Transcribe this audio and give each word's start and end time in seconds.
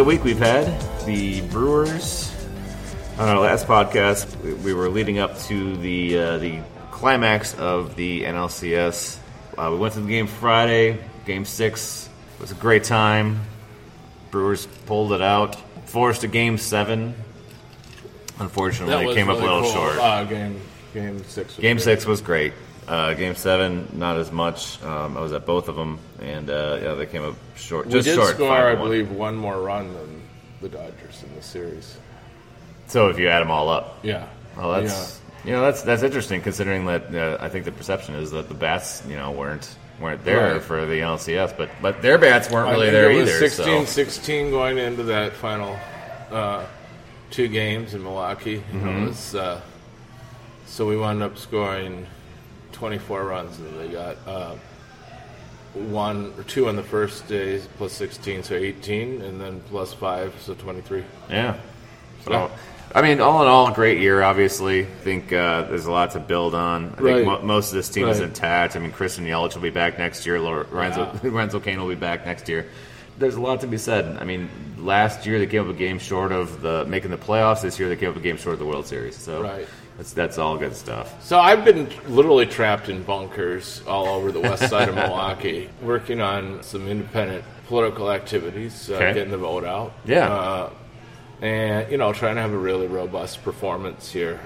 a 0.00 0.04
week 0.04 0.24
we've 0.24 0.38
had. 0.38 0.66
The 1.04 1.40
Brewers. 1.48 2.32
On 3.18 3.28
our 3.28 3.38
last 3.38 3.66
podcast, 3.66 4.34
we- 4.42 4.54
we 4.54 4.74
were 4.74 4.88
leading 4.88 5.18
up 5.18 5.38
to 5.42 5.76
the 5.76 6.18
uh, 6.18 6.38
the 6.38 6.60
climax 6.90 7.54
of 7.54 7.96
the 7.96 8.22
NLCS. 8.24 9.18
Uh, 9.58 9.68
we 9.72 9.78
went 9.78 9.94
to 9.94 10.00
the 10.00 10.08
game 10.08 10.26
Friday, 10.26 10.98
Game 11.26 11.44
Six. 11.44 12.08
It 12.36 12.40
was 12.40 12.50
a 12.50 12.54
great 12.54 12.84
time. 12.84 13.40
Brewers 14.30 14.66
pulled 14.86 15.12
it 15.12 15.20
out, 15.20 15.56
forced 15.86 16.24
a 16.24 16.28
Game 16.28 16.56
Seven. 16.56 17.14
Unfortunately, 18.38 19.10
it 19.10 19.14
came 19.14 19.28
up 19.28 19.38
a 19.38 19.42
little 19.42 19.64
short. 19.70 19.98
Uh, 19.98 20.24
game, 20.24 20.60
game 20.94 21.22
six. 21.24 21.56
was 21.56 21.62
Game 21.62 21.76
great. 21.76 21.84
six 21.84 22.06
was 22.06 22.22
great. 22.22 22.54
Uh, 22.90 23.14
game 23.14 23.36
seven, 23.36 23.86
not 23.92 24.16
as 24.16 24.32
much. 24.32 24.82
Um, 24.82 25.16
I 25.16 25.20
was 25.20 25.32
at 25.32 25.46
both 25.46 25.68
of 25.68 25.76
them, 25.76 26.00
and 26.20 26.50
uh, 26.50 26.78
yeah, 26.82 26.94
they 26.94 27.06
came 27.06 27.22
up 27.22 27.36
short. 27.54 27.86
We 27.86 27.92
Just 27.92 28.06
did 28.06 28.16
short. 28.16 28.34
score, 28.34 28.50
I 28.68 28.74
believe, 28.74 29.12
one 29.12 29.36
more 29.36 29.60
run 29.62 29.94
than 29.94 30.22
the 30.60 30.68
Dodgers 30.68 31.22
in 31.22 31.32
the 31.36 31.42
series. 31.42 31.96
So 32.88 33.06
if 33.08 33.16
you 33.18 33.28
add 33.28 33.40
them 33.40 33.50
all 33.52 33.68
up, 33.68 34.00
Yeah. 34.02 34.26
well, 34.56 34.72
that's 34.82 35.20
you 35.44 35.52
know 35.52 35.62
that's 35.62 35.82
that's 35.82 36.02
interesting 36.02 36.40
considering 36.42 36.84
that 36.86 37.14
uh, 37.14 37.38
I 37.40 37.48
think 37.48 37.64
the 37.64 37.70
perception 37.72 38.16
is 38.16 38.32
that 38.32 38.48
the 38.48 38.54
bats 38.54 39.04
you 39.08 39.14
know 39.16 39.30
weren't 39.30 39.72
weren't 40.00 40.24
there 40.24 40.54
Right. 40.54 40.62
for 40.62 40.84
the 40.84 40.94
NLCS, 41.00 41.56
but 41.56 41.70
but 41.80 42.02
their 42.02 42.18
bats 42.18 42.50
weren't 42.50 42.70
really 42.72 42.90
there 42.90 43.12
it 43.12 43.14
was 43.20 43.28
either. 43.30 43.38
16, 43.50 43.86
so 43.86 43.92
16 43.92 44.50
going 44.50 44.78
into 44.78 45.04
that 45.04 45.32
final 45.34 45.78
uh, 46.32 46.64
two 47.30 47.46
games 47.46 47.94
in 47.94 48.02
Milwaukee. 48.02 48.50
You 48.54 48.58
Mm-hmm. 48.72 48.84
know, 48.84 49.02
it 49.04 49.08
was, 49.10 49.34
uh, 49.36 49.60
so 50.66 50.86
we 50.88 50.96
wound 50.96 51.22
up 51.22 51.38
scoring 51.38 52.06
24 52.72 53.24
runs, 53.24 53.58
and 53.58 53.78
they 53.80 53.88
got 53.88 54.16
uh, 54.26 54.54
one 55.74 56.32
or 56.36 56.42
two 56.44 56.68
on 56.68 56.76
the 56.76 56.82
first 56.82 57.26
day, 57.28 57.60
plus 57.76 57.92
16, 57.92 58.42
so 58.42 58.54
18, 58.54 59.22
and 59.22 59.40
then 59.40 59.60
plus 59.68 59.92
five, 59.94 60.34
so 60.40 60.54
23. 60.54 61.04
yeah. 61.28 61.56
So 62.24 62.32
Yeah. 62.32 62.48
I 62.92 63.02
mean, 63.02 63.20
all 63.20 63.40
in 63.42 63.46
all, 63.46 63.70
great 63.70 63.98
year. 64.00 64.20
Obviously, 64.20 64.80
I 64.82 64.84
think 64.84 65.32
uh, 65.32 65.62
there's 65.62 65.86
a 65.86 65.92
lot 65.92 66.10
to 66.12 66.18
build 66.18 66.56
on. 66.56 66.92
I 66.98 67.00
Right. 67.00 67.14
think 67.18 67.26
mo- 67.26 67.40
most 67.42 67.68
of 67.68 67.74
this 67.76 67.88
team 67.88 68.08
is 68.08 68.18
intact. 68.18 68.74
I 68.74 68.80
mean, 68.80 68.90
Christian 68.90 69.24
Yelich 69.26 69.54
will 69.54 69.62
be 69.62 69.70
back 69.70 69.96
next 69.96 70.26
year. 70.26 70.40
Lorenzo 70.40 71.08
Lorenzo 71.22 71.60
Cain 71.66 71.78
will 71.80 71.88
be 71.88 71.94
back 71.94 72.26
next 72.26 72.48
year. 72.48 72.66
There's 73.16 73.36
a 73.36 73.40
lot 73.40 73.60
to 73.60 73.68
be 73.68 73.78
said. 73.78 74.16
I 74.20 74.24
mean, 74.24 74.50
last 74.76 75.24
year 75.24 75.38
they 75.38 75.46
came 75.46 75.60
up 75.62 75.68
a 75.68 75.78
game 75.78 76.00
short 76.00 76.32
of 76.32 76.62
the 76.62 76.84
making 76.86 77.12
the 77.12 77.16
playoffs. 77.16 77.62
This 77.62 77.78
year 77.78 77.88
they 77.88 77.94
came 77.96 78.10
up 78.10 78.16
a 78.16 78.20
game 78.20 78.36
short 78.36 78.54
of 78.54 78.58
the 78.58 78.66
World 78.66 78.86
Series. 78.88 79.14
So 79.16 79.40
Right. 79.40 79.68
That's 79.96 80.12
that's 80.12 80.38
all 80.38 80.56
good 80.56 80.74
stuff. 80.74 81.22
So 81.24 81.38
I've 81.38 81.64
been 81.64 81.88
literally 82.08 82.46
trapped 82.46 82.88
in 82.88 83.02
bunkers 83.02 83.82
all 83.86 84.06
over 84.08 84.32
the 84.32 84.40
west 84.40 84.68
side 84.68 84.88
of 84.88 84.94
Milwaukee, 85.02 85.68
working 85.82 86.20
on 86.20 86.62
some 86.62 86.88
independent 86.88 87.44
political 87.66 88.10
activities, 88.10 88.90
uh, 88.90 88.94
Okay. 88.94 89.14
getting 89.14 89.30
the 89.30 89.38
vote 89.38 89.64
out. 89.64 89.92
Yeah. 90.04 90.28
Uh, 90.32 90.70
and, 91.42 91.90
you 91.90 91.96
know, 91.98 92.12
trying 92.12 92.34
to 92.34 92.42
have 92.42 92.52
a 92.52 92.58
really 92.58 92.86
robust 92.86 93.42
performance 93.42 94.10
here. 94.12 94.40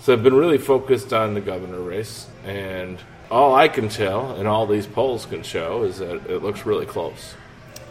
So 0.00 0.12
I've 0.12 0.22
been 0.22 0.34
really 0.34 0.58
focused 0.58 1.12
on 1.12 1.34
the 1.34 1.40
governor 1.40 1.80
race, 1.80 2.26
and 2.44 2.98
all 3.30 3.54
I 3.56 3.66
can 3.66 3.88
tell, 3.88 4.32
and 4.36 4.46
all 4.46 4.66
these 4.66 4.86
polls 4.86 5.26
can 5.26 5.42
show, 5.42 5.82
is 5.82 5.98
that 5.98 6.30
it 6.30 6.42
looks 6.44 6.64
really 6.64 6.86
close. 6.86 7.34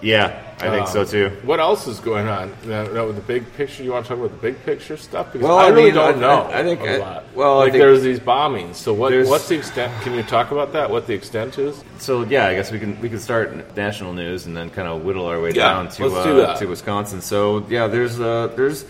Yeah, 0.06 0.39
I 0.61 0.70
think 0.70 0.88
so 0.88 1.02
Um, 1.02 1.08
too. 1.08 1.31
What 1.44 1.59
else 1.59 1.88
is 1.88 2.00
going 2.00 2.28
on? 2.28 2.53
Now, 2.66 2.84
now 2.84 3.08
with 3.08 3.16
the 3.16 3.23
big 3.23 3.52
picture, 3.58 3.82
you 3.82 3.92
want 3.92 4.05
to 4.05 4.10
talk 4.10 4.20
about 4.20 4.30
the 4.39 4.48
big 4.52 4.64
picture 4.64 4.98
stuff? 4.98 5.33
Because 5.33 5.48
Well, 5.48 5.58
I 5.58 5.66
I 5.66 5.67
really 5.70 5.86
mean, 5.86 5.95
don't 5.95 6.17
I- 6.17 6.20
know. 6.20 6.42
I- 6.54 6.60
I 6.60 6.64
think 6.64 6.82
a 6.82 6.93
I- 6.93 6.98
lot. 6.98 7.23
well, 7.33 7.54
I 7.55 7.64
like 7.64 7.71
think- 7.71 7.82
there's 7.82 8.04
these 8.04 8.20
bombings. 8.20 8.76
So 8.76 8.93
what? 8.93 9.11
What's 9.26 9.48
the 9.48 9.55
extent? 9.55 9.92
Can 10.04 10.14
you 10.14 10.21
talk 10.21 10.52
about 10.52 10.73
that? 10.73 10.92
What 10.92 11.08
the 11.08 11.14
extent 11.16 11.58
is? 11.58 11.83
So 11.98 12.23
yeah, 12.23 12.45
I 12.45 12.54
guess 12.54 12.71
we 12.71 12.77
can 12.80 12.95
we 13.02 13.10
can 13.10 13.20
start 13.20 13.76
national 13.76 14.14
news 14.14 14.45
and 14.45 14.55
then 14.55 14.70
kind 14.70 14.88
of 14.88 15.04
whittle 15.04 15.26
our 15.26 15.42
way 15.42 15.49
Yeah, 15.49 15.70
down 15.73 15.89
to 15.89 16.08
let's 16.08 16.26
uh, 16.27 16.54
do 16.54 16.60
to 16.60 16.70
Wisconsin. 16.70 17.22
So 17.22 17.66
yeah, 17.67 17.87
there's 17.87 18.20
uh, 18.20 18.49
there's 18.55 18.86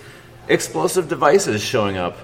explosive 0.50 1.08
devices 1.08 1.62
showing 1.64 1.96
up 1.98 2.18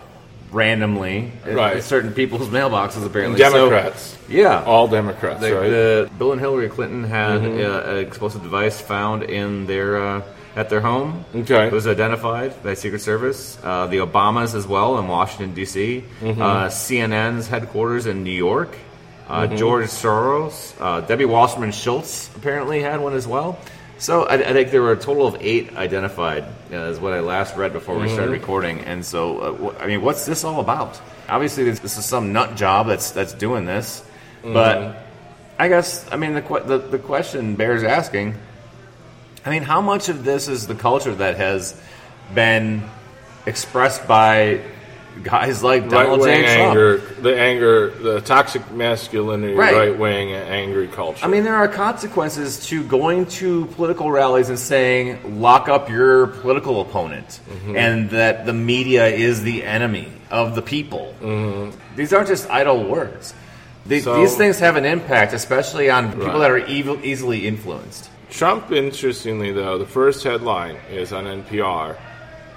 randomly 0.51 1.31
Right. 1.45 1.77
at 1.77 1.83
certain 1.83 2.13
people's 2.13 2.49
mailboxes 2.57 3.05
apparently. 3.05 3.37
Democrats. 3.39 4.01
So, 4.01 4.17
yeah. 4.29 4.63
All 4.63 4.87
Democrats, 4.87 5.39
The, 5.41 5.55
right? 5.55 5.69
the- 5.69 6.09
Bill 6.17 6.31
and 6.33 6.41
Hillary 6.41 6.69
Clinton 6.69 7.03
had 7.03 7.41
Mm-hmm. 7.41 7.89
uh, 7.89 7.91
an 7.93 7.97
explosive 8.05 8.43
device 8.43 8.79
found 8.81 9.23
in 9.23 9.65
their 9.67 10.01
uh, 10.01 10.21
at 10.55 10.69
their 10.69 10.81
home. 10.81 11.23
Okay. 11.33 11.67
it 11.67 11.71
was 11.71 11.87
identified 11.87 12.61
by 12.61 12.73
Secret 12.73 12.99
Service. 13.01 13.57
Uh, 13.63 13.87
the 13.87 13.97
Obamas 13.99 14.53
as 14.53 14.67
well 14.67 14.99
in 14.99 15.07
Washington 15.07 15.53
D.C. 15.55 16.03
Mm-hmm. 16.21 16.41
Uh, 16.41 16.65
CNN's 16.67 17.47
headquarters 17.47 18.05
in 18.05 18.23
New 18.23 18.31
York. 18.31 18.69
Uh, 19.29 19.47
Mm-hmm. 19.47 19.55
George 19.55 19.85
Soros, 19.85 20.73
uh, 20.81 20.99
Debbie 21.07 21.23
Wasserman 21.23 21.71
Schultz 21.71 22.29
apparently 22.35 22.81
had 22.81 22.99
one 22.99 23.13
as 23.13 23.25
well. 23.25 23.57
So 24.01 24.23
I, 24.23 24.33
I 24.33 24.53
think 24.53 24.71
there 24.71 24.81
were 24.81 24.93
a 24.93 24.97
total 24.97 25.27
of 25.27 25.37
eight 25.41 25.75
identified, 25.77 26.43
uh, 26.73 26.75
is 26.89 26.99
what 26.99 27.13
I 27.13 27.19
last 27.19 27.55
read 27.55 27.71
before 27.71 27.95
we 27.95 28.05
Mm-hmm. 28.05 28.13
started 28.15 28.31
recording. 28.31 28.79
And 28.79 29.05
so, 29.05 29.37
uh, 29.69 29.75
I 29.79 29.85
mean, 29.85 30.01
what's 30.01 30.25
this 30.25 30.43
all 30.43 30.59
about? 30.59 30.99
Obviously, 31.29 31.65
this, 31.65 31.77
this 31.79 31.97
is 31.99 32.05
some 32.05 32.33
nut 32.33 32.55
job 32.55 32.87
that's 32.87 33.11
that's 33.11 33.31
doing 33.33 33.65
this, 33.65 34.01
Mm-hmm. 34.41 34.53
but 34.53 34.97
I 35.59 35.67
guess 35.67 36.03
I 36.11 36.15
mean 36.17 36.33
the, 36.33 36.41
que- 36.41 36.63
the 36.65 36.79
the 36.79 36.97
question 36.97 37.55
bears 37.55 37.83
asking. 37.83 38.33
I 39.45 39.51
mean, 39.51 39.61
how 39.61 39.81
much 39.81 40.09
of 40.09 40.23
this 40.23 40.47
is 40.47 40.65
the 40.65 40.73
culture 40.73 41.13
that 41.13 41.37
has 41.37 41.79
been 42.33 42.81
expressed 43.45 44.07
by 44.07 44.61
guys 45.23 45.61
like 45.63 45.87
Donald 45.89 46.21
J. 46.21 46.41
Trump? 46.41 46.47
anger, 46.47 46.97
the 47.21 47.39
anger, 47.39 47.89
the 47.91 48.21
toxic 48.21 48.71
masculinity, 48.71 49.53
Right. 49.53 49.73
right 49.75 49.97
wing 49.99 50.31
angry 50.33 50.87
culture. 50.87 51.23
I 51.23 51.27
mean, 51.27 51.43
there 51.43 51.55
are 51.55 51.67
consequences 51.67 52.65
to 52.67 52.83
going 52.83 53.25
to 53.41 53.65
political 53.67 54.09
rallies 54.11 54.49
and 54.49 54.57
saying, 54.57 55.39
lock 55.41 55.69
up 55.69 55.89
your 55.89 56.27
political 56.27 56.81
opponent, 56.81 57.39
Mm-hmm. 57.49 57.75
and 57.75 58.09
that 58.11 58.45
the 58.45 58.53
media 58.53 59.07
is 59.07 59.43
the 59.43 59.63
enemy 59.63 60.07
of 60.31 60.55
the 60.55 60.61
people. 60.61 61.13
These 61.95 62.13
aren't 62.13 62.27
just 62.29 62.49
idle 62.49 62.83
words. 62.83 63.33
They, 63.85 63.97
Mm-hmm. 63.99 64.03
So- 64.05 64.17
these 64.21 64.35
things 64.37 64.59
have 64.59 64.75
an 64.75 64.85
impact, 64.85 65.33
especially 65.33 65.89
on 65.89 66.09
people 66.11 66.27
Right. 66.27 66.37
that 66.39 66.51
are 66.51 66.57
evil, 66.65 66.97
easily 67.03 67.47
influenced. 67.47 68.09
Trump, 68.29 68.71
interestingly 68.71 69.51
though, 69.51 69.77
the 69.77 69.85
first 69.85 70.23
headline 70.23 70.77
is 70.91 71.11
on 71.11 71.25
NPR, 71.27 71.97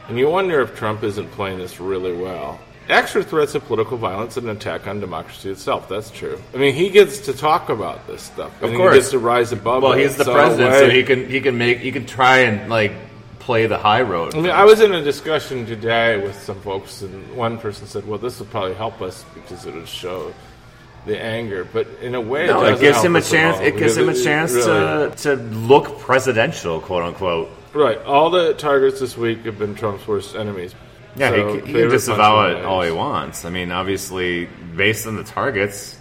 and 0.08 0.18
you 0.18 0.28
wonder 0.28 0.60
if 0.60 0.74
Trump 0.76 1.02
isn't 1.02 1.30
playing 1.32 1.58
this 1.58 1.80
really 1.80 2.12
well. 2.12 2.60
Extra 2.88 3.22
threats 3.24 3.54
of 3.54 3.64
political 3.64 3.96
violence 3.96 4.36
and 4.36 4.46
an 4.48 4.56
attack 4.56 4.86
on 4.86 5.00
democracy 5.00 5.50
itself. 5.50 5.88
That's 5.88 6.10
true. 6.10 6.38
I 6.52 6.58
mean, 6.58 6.74
he 6.74 6.90
gets 6.90 7.20
to 7.20 7.32
talk 7.32 7.70
about 7.70 8.06
this 8.06 8.20
stuff. 8.22 8.52
Of 8.62 8.74
course. 8.74 8.94
he 8.94 9.00
gets 9.00 9.10
to 9.12 9.18
rise 9.18 9.52
above. 9.52 9.82
Well, 9.82 9.92
it. 9.92 10.02
he's 10.02 10.16
the 10.16 10.24
So, 10.24 10.34
president, 10.34 10.74
so 10.74 10.90
he 10.90 11.02
can 11.02 11.26
he 11.28 11.40
can 11.40 11.56
make 11.56 11.78
he 11.78 11.90
can 11.92 12.04
try 12.04 12.40
and 12.40 12.68
like 12.68 12.92
play 13.38 13.66
the 13.66 13.78
high 13.78 14.02
road. 14.02 14.34
I 14.34 14.40
mean, 14.40 14.50
I 14.50 14.64
was 14.64 14.80
in 14.80 14.92
a 14.94 15.02
discussion 15.02 15.64
today 15.64 16.22
with 16.22 16.38
some 16.42 16.60
folks, 16.60 17.00
and 17.00 17.34
one 17.34 17.56
person 17.56 17.86
said, 17.86 18.06
"Well, 18.06 18.18
this 18.18 18.38
will 18.38 18.46
probably 18.46 18.74
help 18.74 19.00
us 19.00 19.24
because 19.34 19.64
it'll 19.64 19.86
show 19.86 20.34
the 21.06 21.18
anger." 21.18 21.64
But 21.64 21.86
in 22.02 22.14
a 22.14 22.20
way, 22.20 22.48
no, 22.48 22.64
it, 22.66 22.74
it 22.74 22.80
gives 22.80 23.02
him 23.02 23.16
a 23.16 23.22
chance. 23.22 23.58
It 23.60 23.78
gives 23.78 23.96
him 23.96 24.10
a 24.10 24.14
chance 24.14 24.52
really- 24.52 25.10
to 25.10 25.16
to 25.22 25.34
look 25.36 26.00
presidential, 26.00 26.80
quote 26.82 27.02
unquote. 27.02 27.48
Right. 27.74 27.98
All 28.02 28.30
the 28.30 28.54
targets 28.54 29.00
this 29.00 29.16
week 29.16 29.44
have 29.44 29.58
been 29.58 29.74
Trump's 29.74 30.06
worst 30.06 30.36
enemies. 30.36 30.74
Yeah, 31.16 31.30
So, 31.30 31.34
he, 31.54 31.58
can- 31.58 31.66
he 31.66 31.72
can 31.74 31.88
disavow 31.90 32.46
it 32.48 32.64
all 32.64 32.82
he 32.82 32.90
wants. 32.90 33.44
I 33.44 33.50
mean, 33.50 33.70
obviously, 33.72 34.46
based 34.76 35.06
on 35.06 35.16
the 35.16 35.24
targets, 35.24 35.96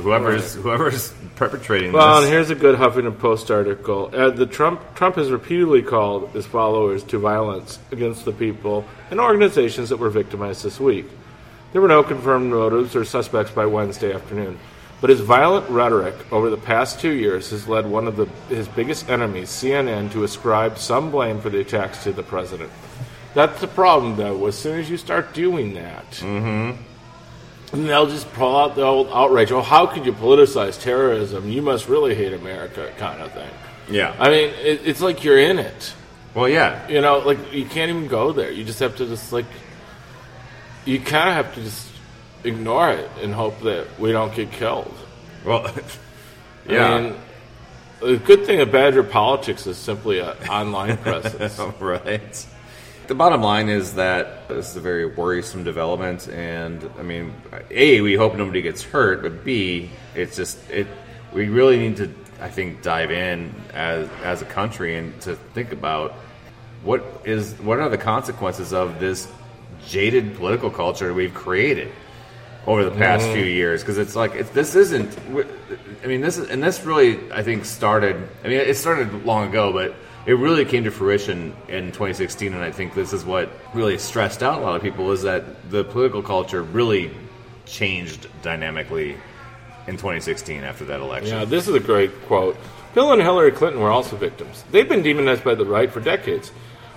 whoever's 0.00 0.54
whoever's 0.54 1.12
perpetrating 1.36 1.92
Well, 1.92 2.16
and 2.18 2.24
this. 2.24 2.30
here's 2.30 2.50
a 2.50 2.54
good 2.54 2.76
Huffington 2.78 3.18
Post 3.18 3.50
article. 3.50 4.10
Uh, 4.12 4.30
the 4.30 4.46
Trump 4.46 4.80
Trump 4.94 5.16
has 5.16 5.30
repeatedly 5.30 5.82
called 5.82 6.30
his 6.30 6.46
followers 6.46 7.02
to 7.04 7.18
violence 7.18 7.78
against 7.92 8.24
the 8.24 8.32
people 8.32 8.84
and 9.10 9.20
organizations 9.20 9.88
that 9.88 9.96
were 9.98 10.10
victimized 10.10 10.64
this 10.64 10.78
week. 10.80 11.06
There 11.72 11.80
were 11.82 11.88
no 11.88 12.02
confirmed 12.04 12.50
motives 12.50 12.94
or 12.94 13.04
suspects 13.04 13.50
by 13.52 13.66
Wednesday 13.66 14.12
afternoon, 14.12 14.58
but 15.00 15.10
his 15.10 15.20
violent 15.20 15.68
rhetoric 15.68 16.14
over 16.32 16.48
the 16.50 16.56
past 16.56 17.00
two 17.00 17.12
years 17.12 17.50
has 17.50 17.68
led 17.68 17.86
one 17.86 18.06
of 18.06 18.16
the, 18.16 18.26
his 18.48 18.68
biggest 18.68 19.08
enemies, 19.10 19.48
CNN, 19.50 20.10
to 20.12 20.24
ascribe 20.24 20.78
some 20.78 21.10
blame 21.10 21.40
for 21.40 21.50
the 21.50 21.60
attacks 21.60 22.02
to 22.04 22.12
the 22.12 22.22
president. 22.22 22.70
That's 23.34 23.60
the 23.60 23.66
problem, 23.66 24.16
though. 24.16 24.46
As 24.46 24.56
soon 24.56 24.78
as 24.78 24.88
you 24.88 24.96
start 24.96 25.34
doing 25.34 25.74
that, 25.74 26.08
Mm-hmm. 26.12 26.80
and 27.76 27.88
they'll 27.88 28.06
just 28.06 28.32
pull 28.34 28.56
out 28.56 28.76
the 28.76 28.82
old 28.82 29.08
outrage. 29.12 29.50
Oh, 29.52 29.60
how 29.60 29.86
could 29.86 30.06
you 30.06 30.12
politicize 30.12 30.80
terrorism? 30.80 31.48
You 31.50 31.60
must 31.60 31.88
really 31.88 32.14
hate 32.14 32.32
America, 32.32 32.92
kind 32.96 33.20
of 33.20 33.32
thing. 33.32 33.50
yeah. 33.90 34.14
I 34.18 34.30
mean, 34.30 34.50
it, 34.62 34.86
it's 34.86 35.00
like 35.00 35.24
you're 35.24 35.38
in 35.40 35.58
it. 35.58 35.92
well, 36.34 36.48
yeah. 36.48 36.86
You 36.88 37.00
know, 37.00 37.18
like 37.18 37.52
you 37.52 37.64
can't 37.66 37.90
even 37.90 38.06
go 38.06 38.32
there. 38.32 38.50
You 38.52 38.64
just 38.64 38.78
have 38.80 38.96
to 38.96 39.06
just 39.06 39.32
like, 39.32 39.46
you 40.84 41.00
kind 41.00 41.28
of 41.28 41.34
have 41.34 41.54
to 41.56 41.62
just 41.62 41.88
ignore 42.44 42.90
it 42.90 43.10
and 43.22 43.34
hope 43.34 43.60
that 43.60 43.86
we 43.98 44.12
don't 44.12 44.34
get 44.34 44.52
killed. 44.52 44.94
Well, 45.44 45.66
I 46.68 46.72
yeah. 46.72 47.00
mean, 47.00 47.16
the 48.00 48.16
good 48.16 48.46
thing 48.46 48.60
of 48.60 48.70
Badger 48.70 49.02
politics 49.02 49.66
is 49.66 49.76
simply 49.76 50.20
an 50.20 50.36
online 50.48 50.96
presence. 50.98 51.58
right. 51.80 52.46
The 53.06 53.14
bottom 53.14 53.42
line 53.42 53.68
is 53.68 53.94
that 53.94 54.48
this 54.48 54.70
is 54.70 54.76
a 54.76 54.80
very 54.80 55.04
worrisome 55.04 55.62
development, 55.62 56.26
and 56.28 56.90
I 56.98 57.02
mean, 57.02 57.34
a 57.70 58.00
we 58.00 58.14
hope 58.14 58.34
nobody 58.34 58.62
gets 58.62 58.82
hurt, 58.82 59.20
but 59.20 59.44
b 59.44 59.90
it's 60.14 60.36
just 60.36 60.58
it 60.70 60.86
we 61.34 61.48
really 61.48 61.76
need 61.76 61.98
to, 61.98 62.10
I 62.40 62.48
think, 62.48 62.80
dive 62.80 63.10
in 63.10 63.54
as 63.74 64.08
as 64.22 64.40
a 64.40 64.46
country 64.46 64.96
and 64.96 65.20
to 65.20 65.36
think 65.52 65.72
about 65.72 66.12
what 66.82 67.04
is 67.26 67.52
what 67.56 67.78
are 67.78 67.90
the 67.90 67.98
consequences 67.98 68.72
of 68.72 69.00
this 69.00 69.28
jaded 69.86 70.34
political 70.36 70.70
culture 70.70 71.12
we've 71.12 71.34
created 71.34 71.92
over 72.66 72.84
the 72.84 72.90
past 72.90 73.24
mm-hmm. 73.24 73.34
few 73.34 73.44
years 73.44 73.82
because 73.82 73.98
it's 73.98 74.16
like 74.16 74.34
it's, 74.34 74.50
this 74.50 74.74
isn't 74.74 75.18
i 76.02 76.06
mean 76.06 76.20
this 76.20 76.38
is 76.38 76.48
and 76.48 76.62
this 76.62 76.82
really 76.84 77.20
i 77.32 77.42
think 77.42 77.64
started 77.64 78.16
i 78.42 78.48
mean 78.48 78.58
it 78.58 78.76
started 78.76 79.24
long 79.24 79.48
ago 79.48 79.72
but 79.72 79.94
it 80.26 80.34
really 80.34 80.64
came 80.64 80.84
to 80.84 80.90
fruition 80.90 81.54
in 81.68 81.86
2016 81.88 82.54
and 82.54 82.62
i 82.62 82.70
think 82.70 82.94
this 82.94 83.12
is 83.12 83.24
what 83.24 83.50
really 83.74 83.98
stressed 83.98 84.42
out 84.42 84.60
a 84.60 84.62
lot 84.62 84.76
of 84.76 84.82
people 84.82 85.12
is 85.12 85.22
that 85.22 85.70
the 85.70 85.84
political 85.84 86.22
culture 86.22 86.62
really 86.62 87.10
changed 87.66 88.28
dynamically 88.42 89.16
in 89.86 89.96
2016 89.96 90.62
after 90.62 90.84
that 90.84 91.00
election 91.00 91.38
Yeah, 91.38 91.44
this 91.44 91.68
is 91.68 91.74
a 91.74 91.80
great 91.80 92.10
quote. 92.22 92.56
Bill 92.94 93.12
and 93.12 93.20
Hillary 93.20 93.50
Clinton 93.50 93.80
were 93.80 93.90
also 93.90 94.16
victims. 94.16 94.64
They've 94.70 94.88
been 94.88 95.02
demonized 95.02 95.44
by 95.44 95.54
the 95.54 95.64
right 95.64 95.90
for 95.90 96.00
decades. 96.00 96.52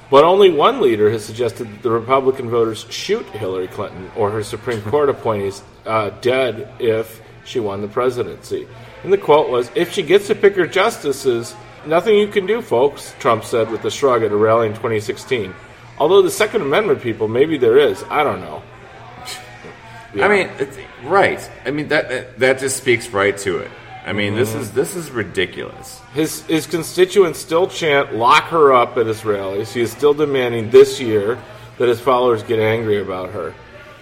But 0.09 0.23
only 0.23 0.49
one 0.49 0.79
leader 0.79 1.09
has 1.09 1.25
suggested 1.25 1.69
that 1.69 1.83
the 1.83 1.91
Republican 1.91 2.49
voters 2.49 2.85
shoot 2.89 3.25
Hillary 3.27 3.67
Clinton 3.67 4.09
or 4.15 4.31
her 4.31 4.43
Supreme 4.43 4.81
Court 4.89 5.09
appointees 5.09 5.61
uh, 5.85 6.11
dead 6.21 6.71
if 6.79 7.21
she 7.43 7.59
won 7.59 7.81
the 7.81 7.87
presidency. 7.87 8.67
And 9.03 9.11
the 9.11 9.17
quote 9.17 9.49
was 9.49 9.69
If 9.75 9.91
she 9.91 10.03
gets 10.03 10.27
to 10.27 10.35
pick 10.35 10.55
her 10.55 10.67
justices, 10.67 11.55
nothing 11.85 12.17
you 12.17 12.27
can 12.27 12.45
do, 12.45 12.61
folks, 12.61 13.13
Trump 13.19 13.43
said 13.43 13.69
with 13.69 13.83
a 13.85 13.91
shrug 13.91 14.23
at 14.23 14.31
a 14.31 14.35
rally 14.35 14.67
in 14.67 14.73
2016. 14.73 15.53
Although 15.99 16.21
the 16.21 16.31
Second 16.31 16.61
Amendment 16.61 17.01
people, 17.01 17.27
maybe 17.27 17.57
there 17.57 17.77
is. 17.77 18.03
I 18.09 18.23
don't 18.23 18.41
know. 18.41 18.61
I 20.21 20.27
mean, 20.27 20.49
it's, 20.57 20.77
right. 21.03 21.51
I 21.65 21.71
mean 21.71 21.89
that 21.89 22.39
that 22.39 22.59
just 22.59 22.77
speaks 22.77 23.09
right 23.09 23.37
to 23.39 23.59
it. 23.59 23.71
I 24.07 24.13
mean, 24.13 24.35
this 24.35 24.55
is 24.55 24.71
this 24.71 24.95
is 24.95 25.11
ridiculous. 25.11 25.99
His 26.13 26.41
his 26.43 26.65
constituents 26.65 27.39
still 27.39 27.67
chant 27.67 28.15
"lock 28.15 28.45
her 28.45 28.73
up" 28.73 28.97
at 28.97 29.05
his 29.05 29.25
rallies. 29.25 29.73
He 29.73 29.81
is 29.81 29.91
still 29.91 30.13
demanding 30.13 30.69
this 30.69 30.99
year 31.01 31.37
that 31.77 31.89
his 31.89 31.99
followers 31.99 32.41
get 32.41 32.59
angry 32.59 33.01
about 33.01 33.31
her. 33.31 33.53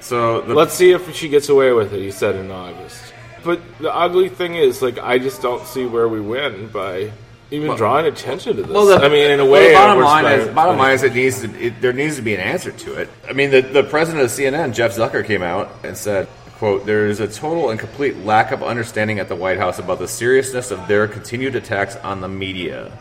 So 0.02 0.42
the, 0.42 0.54
Let's 0.54 0.76
see 0.76 0.92
if 0.92 1.14
she 1.16 1.28
gets 1.28 1.50
away 1.50 1.74
with 1.74 1.92
it. 1.92 2.00
He 2.00 2.12
said 2.12 2.36
in 2.36 2.52
August. 2.52 3.14
But 3.44 3.60
the 3.80 3.94
ugly 3.94 4.30
thing 4.30 4.56
is, 4.56 4.82
like, 4.82 5.00
I 5.00 5.18
just 5.18 5.42
don't 5.42 5.66
see 5.66 5.86
where 5.86 6.08
we 6.08 6.22
win 6.22 6.68
by 6.68 7.12
even 7.50 7.76
drawing 7.76 8.06
attention 8.06 8.56
to 8.58 8.64
this. 8.64 8.72
Well, 8.72 8.86
the, 8.86 8.98
I 8.98 9.10
mean, 9.10 9.32
in 9.32 9.40
a 9.40 9.44
well, 9.44 9.54
way, 9.54 9.70
the 9.70 9.74
bottom 9.74 10.04
line 10.04 10.40
is, 10.40 10.48
bottom 10.50 10.78
line 10.78 10.94
is, 10.94 11.04
it 11.04 11.16
needs 11.16 11.42
to. 11.42 11.66
It, 11.66 11.82
there 11.82 11.94
needs 11.94 12.16
to 12.18 12.22
be 12.22 12.36
an 12.36 12.42
answer 12.42 12.72
to 12.72 12.94
it. 12.94 13.10
I 13.28 13.34
mean, 13.34 13.50
the 13.50 13.62
the 13.62 13.84
president 13.84 14.24
of 14.24 14.30
CNN, 14.30 14.76
Jeff 14.76 14.96
Zucker, 14.96 15.26
came 15.26 15.42
out 15.42 15.72
and 15.84 15.98
said, 15.98 16.28
"quote 16.66 16.86
There 16.88 17.06
is 17.06 17.20
a 17.20 17.28
total 17.28 17.70
and 17.70 17.80
complete 17.80 18.26
lack 18.26 18.52
of 18.52 18.64
understanding 18.64 19.20
at 19.20 19.28
the 19.30 19.36
White 19.36 19.60
House 19.60 19.78
about 19.78 20.00
the 20.00 20.08
seriousness 20.08 20.72
of 20.72 20.88
their 20.88 21.08
continued 21.08 21.56
attacks 21.56 21.96
on 22.04 22.22
the 22.22 22.28
media." 22.28 22.92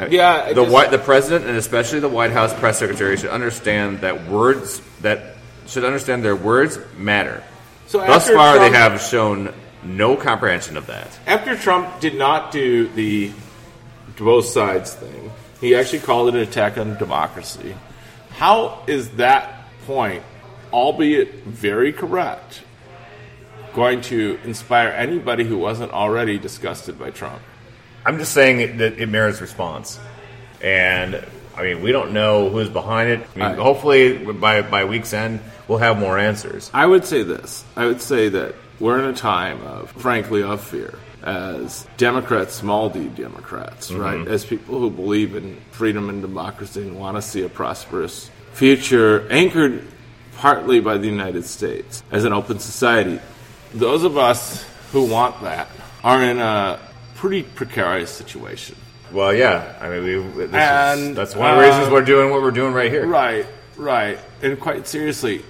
Uh, 0.00 0.06
Yeah, 0.08 0.48
the 0.48 0.62
just- 0.62 0.70
white, 0.70 0.90
the 0.90 0.98
president 0.98 1.44
and 1.46 1.58
especially 1.58 2.00
the 2.00 2.08
White 2.08 2.30
House 2.32 2.54
press 2.54 2.78
secretary 2.78 3.18
should 3.18 3.28
understand 3.30 4.00
that 4.00 4.26
words 4.26 4.80
that 5.02 5.36
should 5.66 5.84
understand 5.84 6.24
their 6.24 6.36
words 6.36 6.78
matter. 6.96 7.42
So 7.88 7.98
Thus 7.98 8.30
far, 8.30 8.56
Trump- 8.56 8.72
they 8.72 8.78
have 8.78 9.02
shown 9.02 9.52
no 9.84 10.16
comprehension 10.16 10.78
of 10.78 10.86
that. 10.86 11.08
After 11.26 11.56
Trump 11.56 12.00
did 12.00 12.14
not 12.16 12.52
do 12.52 12.88
the 12.88 13.32
both 14.18 14.46
sides 14.46 14.94
thing, 14.94 15.30
he 15.60 15.74
actually 15.74 15.98
called 16.00 16.28
it 16.28 16.34
an 16.34 16.40
attack 16.40 16.78
on 16.78 16.96
democracy. 16.96 17.74
How 18.38 18.78
is 18.86 19.08
that 19.16 19.64
point, 19.86 20.22
albeit 20.72 21.44
very 21.44 21.92
correct, 21.92 22.62
going 23.74 24.00
to 24.02 24.38
inspire 24.44 24.88
anybody 24.88 25.44
who 25.44 25.58
wasn't 25.58 25.92
already 25.92 26.38
disgusted 26.38 26.98
by 26.98 27.10
Trump? 27.10 27.40
I'm 28.04 28.18
just 28.18 28.32
saying 28.32 28.78
that 28.78 28.98
it 28.98 29.08
merits 29.08 29.40
response, 29.40 29.98
and 30.62 31.24
I 31.56 31.62
mean 31.62 31.82
we 31.82 31.92
don't 31.92 32.12
know 32.12 32.50
who's 32.50 32.68
behind 32.68 33.10
it. 33.10 33.26
I 33.34 33.38
mean, 33.38 33.48
I- 33.48 33.54
hopefully 33.54 34.18
by 34.32 34.62
by 34.62 34.84
week's 34.84 35.12
end 35.12 35.40
we'll 35.68 35.78
have 35.78 35.98
more 35.98 36.18
answers. 36.18 36.70
I 36.72 36.86
would 36.86 37.04
say 37.04 37.22
this. 37.22 37.64
I 37.76 37.86
would 37.86 38.00
say 38.00 38.28
that 38.28 38.54
we're 38.78 38.98
in 38.98 39.06
a 39.06 39.12
time 39.12 39.62
of, 39.62 39.90
frankly, 39.92 40.42
of 40.42 40.60
fear. 40.60 40.94
As 41.22 41.86
Democrats, 41.96 42.54
small 42.54 42.88
d 42.88 43.08
Democrats, 43.08 43.90
mm-hmm. 43.90 44.00
right? 44.00 44.28
As 44.28 44.44
people 44.44 44.78
who 44.78 44.90
believe 44.90 45.34
in 45.34 45.56
freedom 45.72 46.08
and 46.08 46.22
democracy 46.22 46.82
and 46.82 46.98
want 46.98 47.16
to 47.16 47.22
see 47.22 47.42
a 47.42 47.48
prosperous 47.48 48.30
future 48.52 49.26
anchored 49.30 49.84
partly 50.36 50.80
by 50.80 50.98
the 50.98 51.06
United 51.06 51.44
States 51.44 52.02
as 52.10 52.24
an 52.24 52.32
open 52.32 52.58
society. 52.58 53.18
Those 53.74 54.04
of 54.04 54.16
us 54.16 54.64
who 54.92 55.04
want 55.04 55.42
that 55.42 55.68
are 56.04 56.22
in 56.22 56.38
a 56.38 56.78
pretty 57.14 57.42
precarious 57.42 58.10
situation. 58.10 58.76
Well, 59.12 59.34
yeah, 59.34 59.76
I 59.80 59.88
mean 59.88 60.04
we, 60.36 60.46
this 60.46 60.98
is, 60.98 61.16
that's 61.16 61.34
one 61.34 61.50
of 61.50 61.56
the 61.56 61.62
reasons 61.62 61.88
uh, 61.88 61.92
we're 61.92 62.04
doing 62.04 62.30
what 62.30 62.42
we're 62.42 62.50
doing 62.50 62.74
right 62.74 62.90
here. 62.90 63.06
Right, 63.06 63.46
right. 63.76 64.18
And 64.42 64.58
quite 64.60 64.86
seriously, 64.86 65.44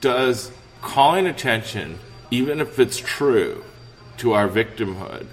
does 0.00 0.50
calling 0.80 1.26
attention, 1.26 1.98
even 2.30 2.60
if 2.60 2.78
it's 2.78 2.98
true, 2.98 3.64
to 4.18 4.32
our 4.32 4.48
victimhood 4.48 5.26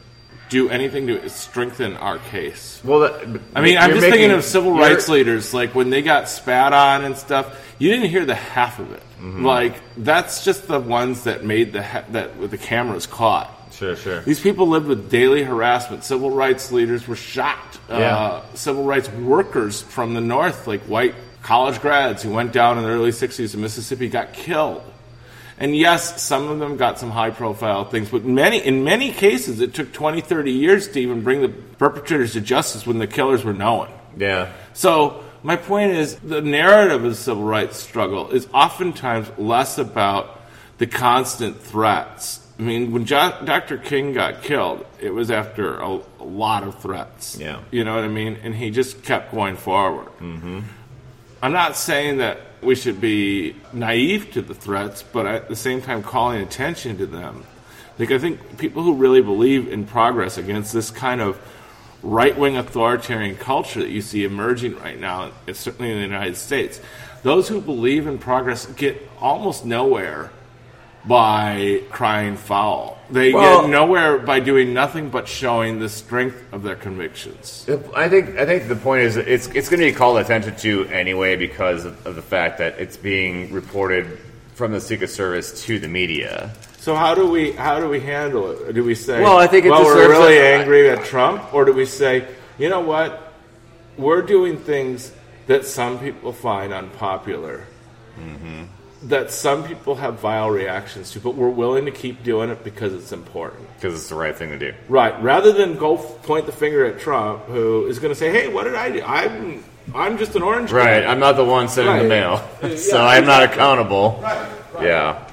do 0.50 0.70
anything 0.70 1.08
to 1.08 1.30
strengthen 1.30 1.96
our 1.98 2.18
case? 2.18 2.82
Well, 2.84 3.00
that, 3.02 3.42
I 3.56 3.62
mean, 3.62 3.78
I'm 3.78 3.92
just 3.92 4.02
thinking 4.02 4.32
of 4.32 4.44
civil 4.44 4.74
rights 4.74 5.08
leaders, 5.08 5.54
like 5.54 5.76
when 5.76 5.90
they 5.90 6.02
got 6.02 6.28
spat 6.28 6.74
on 6.74 7.06
and 7.06 7.16
stuff. 7.16 7.66
You 7.78 7.90
didn't 7.90 8.10
hear 8.10 8.26
the 8.26 8.36
half 8.36 8.80
of 8.80 8.92
it. 8.92 9.02
Mm-hmm. 9.20 9.46
Like 9.46 9.76
that's 9.96 10.44
just 10.44 10.68
the 10.68 10.80
ones 10.80 11.24
that 11.24 11.46
made 11.46 11.72
the 11.72 11.82
ha- 11.82 12.04
that 12.12 12.38
with 12.38 12.52
the 12.52 12.58
cameras 12.58 13.08
caught. 13.08 13.56
Sure, 13.72 13.96
sure. 13.96 14.22
These 14.22 14.42
people 14.42 14.68
lived 14.68 14.88
with 14.88 15.10
daily 15.10 15.44
harassment. 15.44 16.04
Civil 16.04 16.32
rights 16.32 16.72
leaders 16.72 17.08
were 17.08 17.16
shot. 17.16 17.80
Yeah. 17.88 17.96
Uh, 17.96 18.46
civil 18.56 18.84
rights 18.84 19.10
workers 19.10 19.82
from 19.82 20.14
the 20.14 20.22
North, 20.22 20.68
like 20.68 20.82
white 20.82 21.16
college 21.44 21.80
grads 21.80 22.22
who 22.24 22.32
went 22.32 22.52
down 22.52 22.78
in 22.78 22.84
the 22.84 22.90
early 22.90 23.12
60s 23.12 23.54
in 23.54 23.62
Mississippi, 23.62 24.10
got 24.10 24.34
killed. 24.34 24.84
And 25.60 25.76
yes, 25.76 26.22
some 26.22 26.48
of 26.48 26.60
them 26.60 26.78
got 26.78 26.98
some 27.00 27.12
high 27.12 27.32
profile 27.32 27.84
things, 27.84 28.10
but 28.10 28.24
many, 28.24 28.60
in 28.60 28.84
many 28.86 29.12
cases, 29.12 29.60
it 29.60 29.74
took 29.74 29.92
20, 29.92 30.22
30 30.22 30.52
years 30.52 30.88
to 30.90 31.00
even 31.02 31.22
bring 31.22 31.42
the 31.42 31.50
perpetrators 31.50 32.34
to 32.34 32.42
justice 32.42 32.88
when 32.88 32.98
the 32.98 33.08
killers 33.08 33.44
were 33.44 33.54
known. 33.54 33.90
Yeah, 34.18 34.52
So 34.74 35.24
my 35.44 35.56
point 35.58 35.92
is, 35.92 36.16
the 36.16 36.42
narrative 36.42 37.04
of 37.04 37.12
the 37.12 37.16
civil 37.16 37.44
rights 37.44 37.78
struggle 37.78 38.30
is 38.32 38.48
oftentimes 38.54 39.30
less 39.38 39.78
about 39.78 40.40
the 40.78 40.88
constant 40.88 41.62
threats. 41.62 42.46
I 42.58 42.62
mean, 42.62 42.92
when 42.92 43.06
jo- 43.06 43.38
Dr. 43.46 43.78
King 43.78 44.14
got 44.14 44.42
killed, 44.44 44.86
it 45.00 45.12
was 45.14 45.30
after 45.32 45.78
a, 45.80 46.00
a 46.20 46.24
lot 46.24 46.64
of 46.64 46.80
threats. 46.82 47.38
Yeah. 47.38 47.60
you 47.72 47.84
know 47.84 47.96
what 47.96 48.04
I 48.04 48.10
mean. 48.10 48.38
And 48.44 48.56
he 48.56 48.70
just 48.70 49.04
kept 49.04 49.34
going 49.34 49.56
forward. 49.58 50.08
Mm-hmm. 50.20 50.62
I'm 51.42 51.54
not 51.54 51.76
saying 51.78 52.18
that 52.18 52.40
we 52.62 52.76
should 52.76 53.00
be 53.00 53.56
naive 53.74 54.32
to 54.32 54.42
the 54.42 54.54
threats, 54.54 55.04
but 55.04 55.26
at 55.26 55.48
the 55.48 55.56
same 55.56 55.82
time, 55.82 56.04
calling 56.04 56.42
attention 56.42 56.98
to 56.98 57.06
them. 57.06 57.44
Like 57.98 58.12
I 58.12 58.18
think 58.18 58.58
people 58.58 58.84
who 58.84 58.96
really 58.96 59.22
believe 59.22 59.72
in 59.72 59.86
progress 59.86 60.38
against 60.38 60.74
this 60.74 60.90
kind 60.92 61.22
of 61.22 61.40
right 62.02 62.38
wing 62.38 62.58
authoritarian 62.58 63.36
culture 63.36 63.82
that 63.82 63.90
you 63.90 64.02
see 64.02 64.24
emerging 64.24 64.78
right 64.80 65.00
now, 65.00 65.32
certainly 65.52 65.92
in 65.92 65.98
the 65.98 66.04
United 66.04 66.38
States, 66.38 66.80
those 67.24 67.50
who 67.50 67.60
believe 67.60 68.08
in 68.08 68.18
progress 68.18 68.66
get 68.66 69.10
almost 69.20 69.66
nowhere 69.66 70.32
by 71.06 71.82
crying 71.92 72.36
foul. 72.38 72.98
They 73.10 73.34
Well- 73.34 73.62
get 73.62 73.70
nowhere 73.70 74.18
by 74.20 74.40
doing 74.40 74.74
nothing 74.74 75.10
but 75.10 75.28
showing 75.28 75.80
the 75.80 75.90
strength 75.90 76.42
of 76.52 76.62
their 76.64 76.76
convictions. 76.76 77.66
I 77.96 78.08
think 78.10 78.38
I 78.38 78.46
think 78.46 78.68
the 78.68 78.76
point 78.76 79.04
is 79.04 79.18
it's 79.18 79.48
it's 79.48 79.70
going 79.70 79.80
to 79.80 79.86
be 79.88 79.92
called 79.94 80.20
attention 80.20 80.56
to 80.58 80.86
anyway 80.92 81.36
because 81.36 81.86
of, 81.86 82.06
of 82.06 82.16
the 82.16 82.22
fact 82.22 82.58
that 82.60 82.78
it's 82.80 82.98
being 82.98 83.52
reported 83.52 84.20
from 84.54 84.72
the 84.74 84.82
Secret 84.82 85.10
Service 85.10 85.64
to 85.66 85.80
the 85.80 85.88
media. 85.88 86.52
So 86.80 86.94
how 86.96 87.16
do 87.16 87.28
we 87.30 87.52
how 87.54 87.80
do 87.80 87.90
we 87.90 88.00
handle 88.00 88.52
it? 88.52 88.74
Do 88.74 88.84
we 88.84 88.94
say, 88.96 89.22
Well, 89.22 89.38
I 89.38 89.48
think 89.48 89.66
it 89.66 89.70
well, 89.72 89.84
we're 89.86 89.96
deserves 89.96 90.10
really 90.20 90.38
a- 90.38 90.58
angry 90.60 90.90
at 90.90 91.04
Trump, 91.06 91.54
or 91.54 91.66
do 91.66 91.74
we 91.74 91.86
say, 91.86 92.26
you 92.58 92.70
know 92.70 92.82
what, 92.82 93.34
we're 93.98 94.22
doing 94.22 94.58
things 94.58 95.12
that 95.48 95.66
some 95.66 95.98
people 95.98 96.32
find 96.34 96.72
unpopular, 96.74 97.64
Mm-hmm. 98.20 98.64
That 99.04 99.32
some 99.32 99.64
people 99.64 99.96
have 99.96 100.20
vile 100.20 100.50
reactions 100.50 101.12
to, 101.12 101.20
but 101.22 101.36
we're 101.36 101.50
willing 101.50 101.86
to 101.86 101.92
keep 101.92 102.22
doing 102.24 102.50
it 102.50 102.64
because 102.64 102.94
it's 102.94 103.12
important. 103.14 103.66
because 103.76 103.94
it's 103.94 104.10
the 104.10 104.16
right 104.16 104.36
thing 104.36 104.50
to 104.50 104.60
do. 104.60 104.74
Right. 104.90 105.22
Rather 105.24 105.54
than 105.54 105.78
go 105.78 105.98
f- 105.98 106.24
point 106.24 106.46
the 106.46 106.52
finger 106.52 106.86
at 106.86 107.00
Trump, 107.00 107.44
who 107.46 107.86
is 107.88 108.00
going 108.00 108.12
to 108.14 108.20
say, 108.20 108.30
"Hey, 108.32 108.48
what 108.50 108.66
did 108.66 108.76
I 108.76 108.92
do? 108.92 109.02
I'm 109.04 109.64
I'm 109.96 110.18
just 110.18 110.36
an 110.36 110.42
orange." 110.42 110.72
Right, 110.72 111.04
guy." 111.04 111.12
I'm 111.12 111.20
not 111.20 111.38
the 111.38 111.46
one 111.46 111.70
sending 111.70 111.98
the 112.04 112.10
mail, 112.10 112.46
Yeah, 112.62 112.76
so 112.76 113.02
I'm 113.02 113.26
not 113.26 113.44
accountable. 113.44 114.20
Right. 114.22 114.50
right. 114.74 114.86
Yeah, 114.86 115.28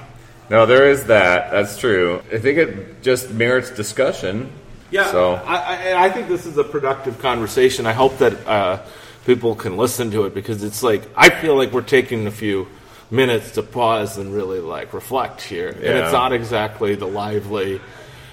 no, 0.49 0.65
there 0.65 0.89
is 0.89 1.05
that. 1.07 1.51
That's 1.51 1.77
true. 1.77 2.21
I 2.31 2.37
think 2.37 2.57
it 2.57 3.01
just 3.01 3.31
merits 3.31 3.69
discussion. 3.71 4.49
Yeah, 4.89 5.11
So 5.11 5.33
I, 5.33 5.55
I, 5.91 6.05
I 6.05 6.09
think 6.09 6.29
this 6.29 6.45
is 6.45 6.57
a 6.57 6.63
productive 6.63 7.19
conversation. 7.19 7.85
I 7.85 7.91
hope 7.91 8.19
that 8.19 8.47
uh, 8.47 8.79
people 9.25 9.53
can 9.53 9.75
listen 9.75 10.11
to 10.11 10.23
it 10.23 10.33
because 10.33 10.63
it's 10.63 10.81
like 10.81 11.01
I 11.17 11.29
feel 11.29 11.57
like 11.57 11.73
we're 11.73 11.81
taking 11.81 12.25
a 12.27 12.31
few 12.31 12.67
minutes 13.09 13.51
to 13.51 13.63
pause 13.63 14.17
and 14.17 14.33
really 14.33 14.59
like 14.59 14.93
reflect 14.93 15.41
here, 15.41 15.69
and 15.69 15.83
it's 15.83 16.11
not 16.11 16.33
exactly 16.33 16.95
the 16.95 17.05
lively, 17.07 17.79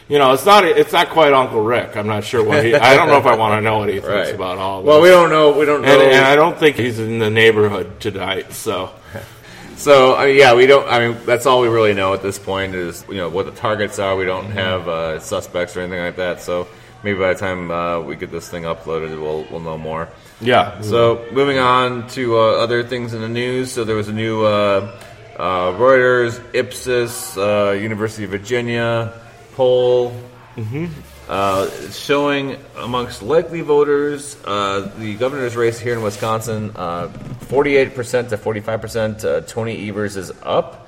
you 0.09 0.19
know, 0.19 0.33
it's 0.33 0.45
not 0.47 0.65
it's 0.65 0.93
not 0.93 1.09
quite 1.11 1.33
Uncle 1.33 1.63
Rick. 1.63 1.97
I'm 1.97 2.07
not 2.07 2.25
sure 2.25 2.43
what 2.45 2.65
he. 2.65 2.75
I 2.75 2.95
don't 2.97 3.09
know 3.09 3.19
if 3.19 3.27
I 3.27 3.37
want 3.37 3.59
to 3.59 3.63
know 3.63 3.79
what 3.79 3.89
he 3.89 3.95
thinks 4.01 4.09
Right. 4.09 4.35
about 4.35 4.59
all. 4.59 4.83
This. 4.83 4.89
Well, 4.89 5.01
we 5.03 5.09
don't 5.09 5.31
know. 5.31 5.57
We 5.59 5.65
don't 5.65 5.83
know. 5.83 5.89
and, 5.89 6.03
and 6.13 6.25
I 6.25 6.35
don't 6.37 6.59
think 6.59 6.77
he's 6.77 6.99
in 6.99 7.19
the 7.19 7.31
neighborhood 7.31 8.01
tonight. 8.01 8.53
So 8.53 8.91
So 9.77 10.15
I 10.15 10.27
mean, 10.27 10.37
yeah, 10.39 10.55
we 10.55 10.67
don't. 10.67 10.89
I 10.89 11.09
mean, 11.09 11.19
that's 11.27 11.47
all 11.47 11.61
we 11.61 11.69
really 11.69 11.95
know 11.95 12.15
at 12.15 12.23
this 12.23 12.39
point 12.39 12.75
is 12.77 13.05
you 13.09 13.17
know 13.17 13.29
what 13.29 13.47
the 13.47 13.53
targets 13.53 13.99
are. 13.99 14.15
We 14.17 14.25
don't 14.25 14.51
have 14.53 14.87
uh, 14.89 15.19
suspects 15.21 15.77
or 15.77 15.81
anything 15.81 16.01
like 16.05 16.17
that. 16.17 16.41
So 16.43 16.69
maybe 17.03 17.19
by 17.19 17.33
the 17.33 17.39
time 17.41 17.71
uh, 17.73 18.01
we 18.01 18.15
get 18.15 18.31
this 18.31 18.49
thing 18.49 18.63
uploaded, 18.65 19.21
we'll 19.21 19.45
we'll 19.51 19.61
know 19.61 19.77
more. 19.79 20.09
Yeah, 20.41 20.81
So 20.81 21.27
moving 21.33 21.59
on 21.59 22.09
to 22.09 22.39
uh, 22.39 22.63
other 22.63 22.83
things 22.83 23.15
in 23.15 23.21
the 23.21 23.29
news. 23.29 23.73
So 23.73 23.85
there 23.85 23.97
was 23.97 24.09
a 24.09 24.13
new 24.13 24.45
uh, 24.45 24.99
uh, 25.37 25.73
Reuters, 25.73 26.43
Ipsos, 26.55 27.37
uh, 27.37 27.73
University 27.81 28.25
of 28.25 28.31
Virginia 28.31 29.13
poll 29.55 30.13
uh, 31.29 31.71
showing 31.91 32.57
amongst 32.77 33.23
likely 33.23 33.61
voters 33.61 34.37
uh, 34.45 34.93
the 34.99 35.15
governor's 35.15 35.57
race 35.57 35.79
here 35.79 35.95
in 35.95 36.03
Wisconsin, 36.03 36.71
uh, 36.77 37.09
48% 37.47 38.29
to 38.31 38.37
45%. 38.37 39.25
Uh, 39.25 39.41
Tony 39.43 39.89
Evers 39.89 40.17
is 40.17 40.33
up. 40.43 40.83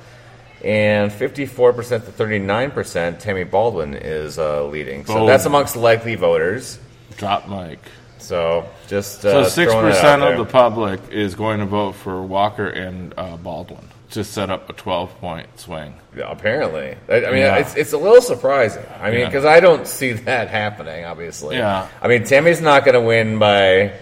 And 0.64 1.12
54% 1.12 2.06
to 2.06 2.10
39%, 2.12 3.18
Tammy 3.20 3.44
Baldwin 3.44 3.94
is 3.94 4.38
uh, 4.38 4.64
leading. 4.64 5.04
So 5.04 5.26
that's 5.26 5.44
amongst 5.44 5.76
likely 5.76 6.16
voters. 6.16 6.78
drop 7.18 7.48
mic. 7.48 7.78
So 8.26 8.68
just 8.88 9.22
So 9.22 9.40
uh, 9.40 9.44
six 9.48 9.72
that 9.72 9.78
out 9.78 9.82
percent 9.82 10.22
of 10.22 10.36
the 10.38 10.44
public 10.44 11.00
is 11.10 11.34
going 11.34 11.60
to 11.60 11.66
vote 11.66 11.92
for 11.92 12.22
Walker 12.22 12.66
and 12.66 13.14
uh, 13.16 13.36
Baldwin 13.36 13.88
to 14.10 14.24
set 14.24 14.50
up 14.50 14.68
a 14.68 14.72
twelve 14.72 15.16
point 15.20 15.46
swing. 15.58 15.94
Yeah, 16.16 16.30
apparently. 16.30 16.96
I, 17.08 17.26
I 17.26 17.30
mean, 17.30 17.38
Yeah. 17.40 17.56
it's 17.56 17.74
it's 17.76 17.92
a 17.92 17.98
little 17.98 18.20
surprising. 18.22 18.84
I 19.00 19.10
mean, 19.10 19.20
Yeah. 19.20 19.26
because 19.26 19.44
I 19.44 19.60
don't 19.60 19.86
see 19.86 20.12
that 20.12 20.48
happening. 20.48 21.04
Obviously. 21.04 21.56
Yeah. 21.56 21.88
I 22.02 22.08
mean, 22.08 22.24
Tammy's 22.24 22.60
not 22.60 22.84
going 22.84 22.94
to 22.94 23.00
win 23.00 23.38
by 23.38 23.92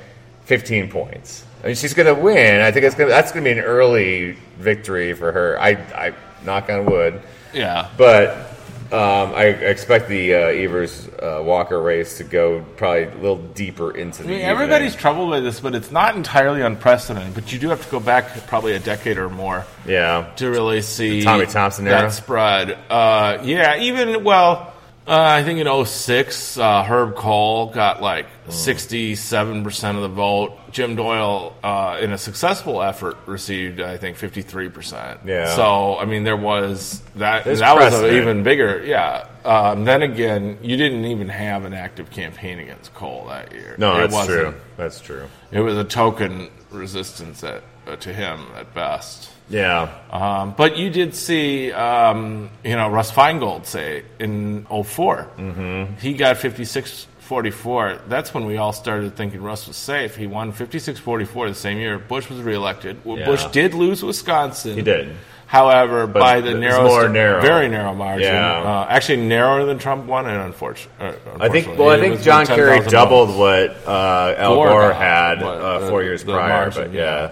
15 0.47 0.91
points. 0.91 1.45
I 1.63 1.69
mean, 1.69 1.77
she's 1.77 1.95
going 1.95 2.15
to 2.15 2.21
win. 2.21 2.61
I 2.61 2.71
think 2.71 2.85
it's 2.85 2.95
gonna, 2.95 3.09
that's 3.11 3.33
going 3.33 3.45
to 3.45 3.51
be 3.55 3.59
an 3.59 3.65
early 3.65 4.33
victory 4.59 5.13
for 5.15 5.33
her. 5.33 5.59
I, 5.61 5.71
I 5.71 6.13
knock 6.45 6.69
on 6.71 6.85
wood, 6.87 7.23
Yeah, 7.55 7.89
but 7.97 8.54
um, 8.95 9.35
I 9.35 9.45
expect 9.47 10.09
the 10.09 10.35
uh, 10.35 10.39
Evers 10.39 11.09
uh, 11.21 11.43
Walker 11.45 11.81
race 11.83 12.19
to 12.19 12.25
go 12.25 12.65
probably 12.77 13.05
a 13.05 13.15
little 13.17 13.39
deeper 13.39 13.91
into 13.91 14.23
the. 14.23 14.25
I 14.25 14.31
mean, 14.31 14.35
evening. 14.41 14.51
everybody's 14.51 14.95
troubled 14.95 15.31
by 15.31 15.41
this, 15.41 15.61
but 15.61 15.75
it's 15.75 15.91
not 15.91 16.17
entirely 16.17 16.63
unprecedented. 16.63 17.35
But 17.35 17.53
you 17.53 17.59
do 17.59 17.69
have 17.71 17.85
to 17.85 17.91
go 17.91 18.01
back 18.01 18.47
probably 18.47 18.75
a 18.75 18.79
decade 18.79 19.19
or 19.19 19.29
more 19.29 19.67
yeah. 19.87 20.31
to 20.37 20.49
really 20.49 20.81
see 20.83 21.23
Tommy 21.23 21.47
Thompson 21.47 21.87
that 21.87 22.01
era? 22.03 22.11
spread. 22.11 22.79
Uh, 22.89 23.39
yeah, 23.43 23.79
even 23.79 24.23
well, 24.25 24.73
uh, 25.07 25.21
I 25.21 25.43
think 25.43 25.59
in 25.59 25.85
06, 25.87 26.57
uh, 26.59 26.83
Herb 26.85 27.17
Kohl 27.17 27.67
got 27.67 28.01
like 28.01 28.27
Mm. 28.47 28.53
sixty-seven 28.53 29.65
percent 29.65 29.97
of 29.97 30.03
the 30.03 30.09
vote. 30.09 30.53
Jim 30.75 30.97
Doyle, 30.97 31.55
uh, 31.63 31.99
in 32.01 32.11
a 32.11 32.19
successful 32.19 32.83
effort, 32.83 33.17
received 33.27 33.81
I 33.81 33.97
think 33.97 34.17
fifty-three 34.17 34.71
percent. 34.71 35.21
Yeah. 35.25 35.55
So 35.55 35.97
I 35.99 36.05
mean, 36.05 36.25
there 36.25 36.37
was 36.37 37.01
that. 37.15 37.45
There's 37.45 37.61
that 37.61 37.77
was 37.77 37.91
precedent. 37.91 38.13
a 38.13 38.21
even 38.21 38.43
bigger. 38.43 38.85
Yeah. 38.85 39.29
Um, 39.45 39.85
then 39.85 40.03
again, 40.03 40.59
you 40.63 40.77
didn't 40.77 41.05
even 41.05 41.29
have 41.29 41.65
an 41.65 41.75
active 41.75 42.11
campaign 42.11 42.59
against 42.59 42.93
Kohl 42.93 43.27
that 43.29 43.53
year. 43.53 43.77
No, 43.79 43.95
It 43.97 44.01
that's 44.01 44.15
wasn't- 44.15 44.41
true. 44.41 44.55
That's 44.77 45.01
true. 45.01 45.27
It 45.53 45.61
was 45.61 45.77
a 45.79 45.85
token 45.85 46.51
resistance 46.73 47.45
at, 47.45 47.63
uh, 47.87 47.95
to 47.97 48.13
him 48.13 48.41
at 48.57 48.75
best. 48.75 49.31
Yeah. 49.49 49.91
Um, 50.11 50.55
but 50.57 50.77
you 50.79 50.89
did 50.91 51.15
see, 51.15 51.71
um, 51.71 52.49
you 52.65 52.75
know, 52.75 52.89
Russ 52.89 53.13
Feingold 53.13 53.67
say 53.67 54.03
in 54.19 54.65
4 54.65 55.29
Mm-hmm. 55.39 55.97
He 56.01 56.15
got 56.15 56.39
56 56.39 57.07
44. 57.25 58.01
That's 58.09 58.33
when 58.35 58.45
we 58.47 58.57
all 58.59 58.73
started 58.73 59.17
thinking 59.17 59.43
Russ 59.43 59.67
was 59.67 59.77
safe. 59.77 60.15
He 60.17 60.27
won 60.27 60.53
56 60.53 60.99
44 61.01 61.49
the 61.49 61.55
same 61.55 61.79
year. 61.79 61.99
Bush 61.99 62.29
was 62.29 62.41
reelected. 62.41 63.05
Well, 63.05 63.19
Yeah. 63.19 63.27
Bush 63.27 63.45
did 63.47 63.75
lose 63.75 64.03
Wisconsin. 64.03 64.75
He 64.77 64.83
did. 64.83 65.15
However, 65.47 66.07
by 66.07 66.41
the 66.41 66.55
narrow, 66.55 66.85
more 66.85 67.09
narrow. 67.09 67.41
very 67.41 67.69
narrow 67.69 67.95
margin, 67.95 68.33
Yeah. 68.33 68.63
uh, 68.63 68.87
actually 68.89 69.19
narrower 69.27 69.65
than 69.65 69.79
Trump 69.79 70.07
won, 70.07 70.27
and 70.27 70.41
unfortunate, 70.43 70.91
uh, 71.01 71.05
I 71.05 71.49
think. 71.49 71.67
unfortunately, 71.69 71.77
Well, 71.85 71.91
I 71.91 72.01
think 72.01 72.23
John 72.23 72.47
Kerry 72.47 72.81
doubled 72.89 73.29
votes. 73.31 73.39
what 73.85 73.89
uh, 73.95 74.35
Al 74.39 74.55
Gore 74.55 74.69
Gore 74.69 74.93
had 74.93 75.41
but, 75.41 75.47
uh, 75.61 75.79
the- 75.81 75.87
four 75.89 76.03
years 76.03 76.25
the 76.25 76.33
prior. 76.33 76.49
margin, 76.49 76.83
but 76.85 76.93
yeah. 76.93 77.31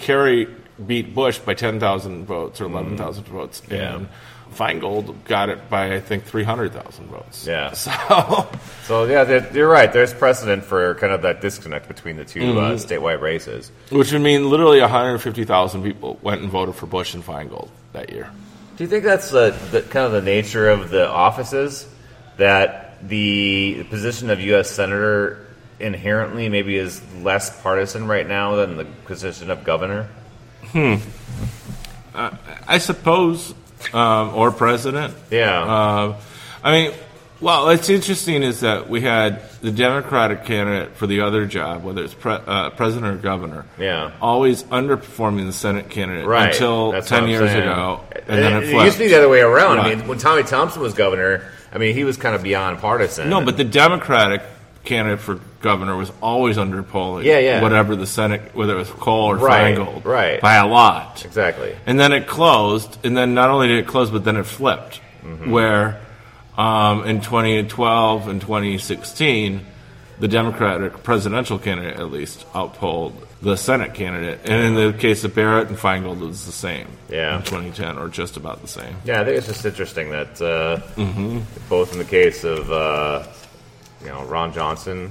Kerry 0.00 0.48
beat 0.86 1.14
Bush 1.14 1.38
by 1.38 1.54
10,000 1.54 2.26
votes 2.26 2.60
or 2.60 2.64
11,000 2.64 3.24
votes. 3.28 3.62
Mm. 3.68 3.76
Yeah. 3.76 3.94
And 3.94 4.08
Feingold 4.52 5.24
got 5.24 5.48
it 5.48 5.68
by, 5.70 5.94
I 5.94 6.00
think, 6.00 6.24
300,000 6.24 7.06
votes. 7.06 7.46
Yeah. 7.46 7.72
So, 7.74 8.48
So 8.84 9.04
yeah, 9.04 9.52
you're 9.52 9.68
right. 9.68 9.92
There's 9.92 10.12
precedent 10.14 10.64
for 10.64 10.94
kind 10.96 11.12
of 11.12 11.22
that 11.22 11.40
disconnect 11.40 11.88
between 11.88 12.16
the 12.16 12.24
2 12.24 12.40
uh, 12.40 12.44
Mm-hmm. 12.44 12.74
statewide 12.76 13.20
races. 13.20 13.70
which 13.90 14.12
would 14.12 14.22
mean 14.22 14.48
literally 14.50 14.80
150,000 14.80 15.82
people 15.82 16.18
went 16.22 16.40
and 16.42 16.50
voted 16.50 16.74
for 16.74 16.86
Bush 16.86 17.14
and 17.14 17.24
Feingold 17.24 17.68
that 17.92 18.10
year. 18.10 18.30
Do 18.76 18.84
you 18.84 18.88
think 18.88 19.04
that's 19.04 19.30
the, 19.30 19.50
the 19.70 19.82
kind 19.82 20.06
of 20.06 20.12
the 20.12 20.22
nature 20.22 20.68
of 20.68 20.90
the 20.90 21.08
offices 21.08 21.86
that 22.38 23.06
the 23.08 23.84
position 23.90 24.30
of 24.30 24.40
U.S. 24.40 24.70
senator 24.70 25.46
inherently 25.78 26.48
maybe 26.48 26.76
is 26.76 27.02
less 27.22 27.60
partisan 27.62 28.06
right 28.06 28.26
now 28.28 28.54
than 28.56 28.76
the 28.76 28.84
position 29.04 29.50
of 29.50 29.64
governor? 29.64 30.08
Hmm. 30.68 30.94
I 32.14 32.78
suppose, 32.78 33.54
um, 33.92 34.34
or 34.34 34.50
president. 34.50 35.14
Yeah. 35.30 35.62
Uh, 35.62 36.20
I 36.64 36.72
mean, 36.72 36.92
well, 37.40 37.64
what's 37.66 37.88
interesting 37.90 38.42
is 38.44 38.60
that 38.60 38.88
we 38.88 39.00
had 39.00 39.42
the 39.62 39.72
Democratic 39.72 40.44
candidate 40.44 40.94
for 40.96 41.06
the 41.08 41.22
other 41.22 41.44
job, 41.44 41.82
whether 41.82 42.04
it's 42.04 42.14
pre- 42.14 42.38
uh, 42.46 42.70
president 42.70 43.06
or 43.14 43.18
governor, 43.18 43.64
Yeah. 43.78 44.12
always 44.20 44.62
underperforming 44.64 45.46
the 45.46 45.52
Senate 45.52 45.90
candidate 45.90 46.26
right. 46.26 46.52
until 46.52 46.92
That's 46.92 47.08
10 47.08 47.28
years 47.28 47.50
saying. 47.50 47.62
ago, 47.62 48.00
and 48.28 48.38
then 48.42 48.52
it 48.52 48.64
it 48.64 48.70
flipped. 48.70 48.84
used 48.84 48.96
to 48.98 49.02
be 49.04 49.08
the 49.10 49.16
other 49.18 49.28
way 49.28 49.40
around. 49.40 49.80
I 49.80 49.94
mean, 49.94 50.06
when 50.06 50.18
Tommy 50.18 50.44
Thompson 50.44 50.82
was 50.82 50.94
governor, 50.94 51.42
I 51.72 51.78
mean, 51.78 51.94
he 51.94 52.04
was 52.04 52.16
kind 52.16 52.34
of 52.36 52.42
beyond 52.44 52.78
partisan. 52.78 53.28
No, 53.28 53.40
but 53.44 53.56
the 53.56 53.64
Democratic 53.64 54.42
candidate 54.84 55.20
for 55.20 55.40
governor 55.60 55.96
was 55.96 56.10
always 56.20 56.56
underpolling. 56.56 57.24
Yeah, 57.24 57.38
yeah. 57.38 57.62
Whatever 57.62 57.94
the 57.96 58.06
Senate, 58.06 58.54
whether 58.54 58.74
it 58.74 58.78
was 58.78 58.90
Kohl 58.90 59.26
or 59.30 59.36
Right, 59.36 59.76
Feingold, 59.76 60.04
right. 60.04 60.40
by 60.40 60.54
a 60.56 60.66
lot. 60.66 61.24
exactly. 61.24 61.76
And 61.86 61.98
then 62.00 62.12
it 62.12 62.26
closed, 62.26 62.98
and 63.04 63.16
then 63.16 63.34
not 63.34 63.50
only 63.50 63.68
did 63.68 63.78
it 63.78 63.86
close, 63.86 64.10
but 64.10 64.24
then 64.24 64.36
it 64.36 64.44
flipped, 64.46 65.00
Mm-hmm. 65.24 65.50
where 65.52 66.00
um, 66.58 67.04
in 67.04 67.20
2012 67.20 68.26
and 68.28 68.40
2016, 68.40 69.64
the 70.18 70.28
Democratic 70.28 71.02
presidential 71.04 71.58
candidate 71.58 71.96
at 71.98 72.10
least 72.10 72.44
outpolled 72.54 73.26
the 73.40 73.56
Senate 73.56 73.94
candidate, 73.94 74.40
and 74.44 74.64
in 74.66 74.74
the 74.74 74.96
case 74.98 75.24
of 75.24 75.34
Barrett 75.34 75.68
and 75.68 75.76
Feingold, 75.76 76.20
it 76.22 76.26
was 76.26 76.44
the 76.46 76.52
same. 76.52 76.86
Yeah. 77.08 77.36
in 77.38 77.42
2010, 77.42 77.98
or 77.98 78.08
just 78.08 78.36
about 78.36 78.62
the 78.62 78.68
same. 78.68 78.94
Yeah, 79.04 79.20
I 79.20 79.24
think 79.24 79.38
it's 79.38 79.46
just 79.48 79.64
interesting 79.64 80.10
that 80.10 80.40
uh, 80.42 80.80
Mm-hmm. 80.96 81.40
both 81.68 81.92
in 81.92 81.98
the 81.98 82.04
case 82.04 82.44
of 82.44 82.70
uh, 82.70 83.24
you 84.02 84.08
know 84.08 84.24
Ron 84.24 84.52
Johnson 84.52 85.10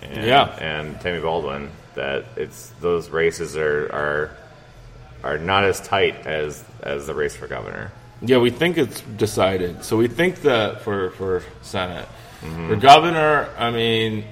and, 0.00 0.24
Yeah. 0.26 0.46
and 0.58 1.00
Tammy 1.00 1.20
Baldwin, 1.20 1.70
that 1.94 2.24
it's 2.36 2.70
those 2.80 3.08
races 3.10 3.56
are 3.56 3.86
are 3.92 4.30
are 5.22 5.38
not 5.38 5.64
as 5.64 5.80
tight 5.80 6.26
as 6.26 6.62
as 6.82 7.06
the 7.06 7.14
race 7.14 7.36
for 7.36 7.46
governor. 7.46 7.92
Yeah, 8.22 8.38
we 8.38 8.50
think 8.50 8.76
it's 8.78 9.00
decided. 9.00 9.84
So 9.84 9.96
we 9.96 10.08
think 10.08 10.42
that 10.42 10.82
for 10.82 11.10
for 11.10 11.42
Senate, 11.62 12.06
Mm-hmm. 12.42 12.68
for 12.70 12.76
governor, 12.76 13.48
I 13.58 13.70
mean, 13.70 14.24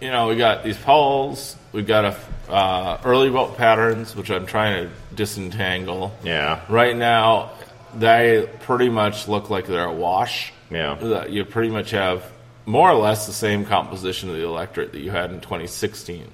you 0.00 0.10
know, 0.10 0.26
we 0.26 0.34
got 0.36 0.64
these 0.64 0.76
polls, 0.76 1.54
we've 1.70 1.86
got 1.86 2.04
a 2.04 2.52
uh, 2.52 3.00
early 3.04 3.28
vote 3.28 3.56
patterns, 3.56 4.16
which 4.16 4.28
I'm 4.28 4.44
trying 4.44 4.88
to 4.88 5.14
disentangle. 5.14 6.12
Yeah, 6.24 6.60
Right 6.68 6.96
now, 6.96 7.50
they 7.94 8.48
pretty 8.62 8.88
much 8.88 9.28
look 9.28 9.50
like 9.50 9.66
they're 9.68 9.84
a 9.84 9.92
wash. 9.92 10.52
Yeah. 10.68 11.26
You 11.26 11.44
pretty 11.44 11.70
much 11.70 11.92
have 11.92 12.24
more 12.68 12.90
or 12.90 12.98
less 12.98 13.26
the 13.26 13.32
same 13.32 13.64
composition 13.64 14.28
of 14.28 14.36
the 14.36 14.44
electorate 14.44 14.92
that 14.92 15.00
you 15.00 15.10
had 15.10 15.32
in 15.32 15.40
2016, 15.40 16.30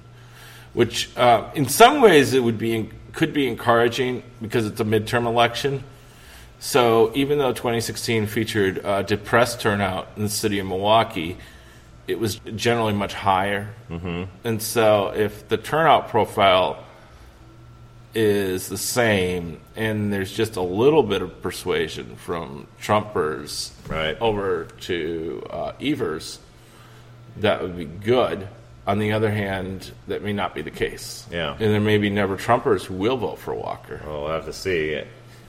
which 0.73 1.09
uh, 1.15 1.49
in 1.55 1.65
some 1.65 2.01
ways 2.01 2.33
it 2.33 2.43
would 2.43 2.57
be 2.57 2.89
could 3.13 3.33
be 3.33 3.47
encouraging 3.47 4.21
because 4.41 4.65
it's 4.65 4.81
a 4.81 4.83
midterm 4.83 5.25
election. 5.25 5.81
So 6.59 7.13
even 7.15 7.37
though 7.37 7.53
2016 7.53 8.27
featured 8.27 8.85
uh, 8.85 9.03
depressed 9.03 9.61
turnout 9.61 10.09
in 10.17 10.23
the 10.23 10.29
city 10.29 10.59
of 10.59 10.67
Milwaukee, 10.67 11.37
it 12.05 12.19
was 12.19 12.35
generally 12.53 12.93
much 12.93 13.13
higher. 13.13 13.73
Mm-hmm. 13.89 14.23
And 14.43 14.61
so 14.61 15.13
if 15.15 15.47
the 15.47 15.55
turnout 15.55 16.09
profile 16.09 16.84
is 18.15 18.69
the 18.69 18.77
same, 18.77 19.59
and 19.75 20.11
there's 20.11 20.31
just 20.31 20.55
a 20.55 20.61
little 20.61 21.03
bit 21.03 21.21
of 21.21 21.41
persuasion 21.41 22.15
from 22.15 22.65
Trumpers 22.81 23.71
Right. 23.89 24.17
over 24.21 24.65
to 24.81 25.45
uh, 25.49 25.71
Evers, 25.81 26.39
that 27.37 27.61
would 27.61 27.77
be 27.77 27.85
good. 27.85 28.47
On 28.87 28.99
the 28.99 29.11
other 29.13 29.31
hand, 29.31 29.91
that 30.07 30.23
may 30.23 30.31
not 30.33 30.53
be 30.55 30.61
the 30.61 30.71
case. 30.71 31.25
Yeah. 31.31 31.51
And 31.53 31.73
there 31.73 31.81
may 31.81 31.97
be 31.97 32.09
never 32.09 32.37
Trumpers 32.37 32.83
who 32.83 32.93
will 32.93 33.17
vote 33.17 33.39
for 33.39 33.53
Walker. 33.53 33.99
well, 34.05 34.21
we'll 34.23 34.31
have 34.31 34.45
to 34.45 34.53
see. 34.53 35.01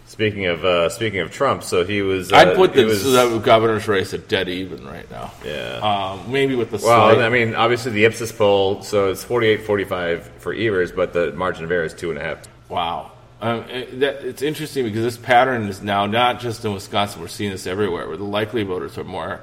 Speaking 0.09 0.47
of 0.47 0.65
uh, 0.65 0.89
speaking 0.89 1.19
of 1.19 1.33
Trump, 1.33 1.65
so 1.65 1.85
he 1.85 2.01
was. 2.01 2.33
Uh, 2.33 2.37
I'd 2.37 2.55
put 2.57 2.75
he 2.75 2.83
the, 2.83 2.87
was- 2.87 3.03
the 3.03 3.39
governor's 3.41 3.89
race 3.89 4.15
at 4.15 4.29
dead 4.29 4.49
even 4.49 4.87
right 4.87 5.11
now. 5.11 5.33
Yeah. 5.45 5.81
Um, 5.83 6.31
maybe 6.33 6.55
with 6.55 6.71
the 6.71 6.77
Well, 6.77 7.13
slight- 7.13 7.25
I 7.25 7.29
mean, 7.29 7.55
obviously 7.57 7.91
the 7.93 8.05
Ipsos 8.05 8.31
poll, 8.33 8.83
so 8.83 9.11
it's 9.11 9.25
48-45 9.25 10.23
for 10.39 10.53
Evers, 10.55 10.93
but 10.93 11.13
the 11.13 11.33
margin 11.33 11.65
of 11.65 11.73
error 11.73 11.85
is 11.85 11.93
two 11.93 12.11
and 12.11 12.19
a 12.21 12.23
half. 12.23 12.39
Wow. 12.69 13.13
Um, 13.41 13.65
it- 13.69 14.01
that, 14.01 14.25
it's 14.25 14.43
interesting 14.43 14.85
because 14.85 15.03
this 15.03 15.17
pattern 15.19 15.65
is 15.69 15.83
now 15.83 16.07
not 16.07 16.41
just 16.41 16.65
in 16.65 16.73
Wisconsin, 16.73 17.21
we're 17.21 17.29
seeing 17.29 17.51
this 17.51 17.67
everywhere, 17.67 18.09
where 18.09 18.17
the 18.17 18.25
likely 18.25 18.63
voters 18.63 18.97
are 18.99 19.05
more 19.05 19.41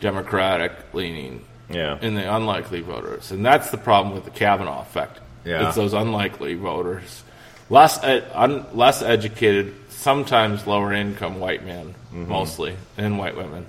Democratic 0.00 0.72
leaning 0.92 1.44
Yeah. 1.70 1.98
and 2.00 2.16
the 2.16 2.34
unlikely 2.34 2.80
voters. 2.80 3.30
And 3.30 3.44
that's 3.44 3.70
the 3.70 3.78
problem 3.78 4.14
with 4.14 4.24
the 4.24 4.30
Kavanaugh 4.30 4.82
effect. 4.82 5.20
Yeah. 5.44 5.66
It's 5.68 5.76
those 5.76 5.92
unlikely 5.92 6.54
voters. 6.54 7.24
Less, 7.70 8.02
ed, 8.04 8.24
un, 8.34 8.66
less 8.74 9.02
educated, 9.02 9.74
sometimes 9.88 10.66
lower 10.66 10.92
income 10.92 11.40
white 11.40 11.64
men, 11.64 11.94
mostly, 12.12 12.76
and 12.98 13.18
white 13.18 13.36
women. 13.36 13.64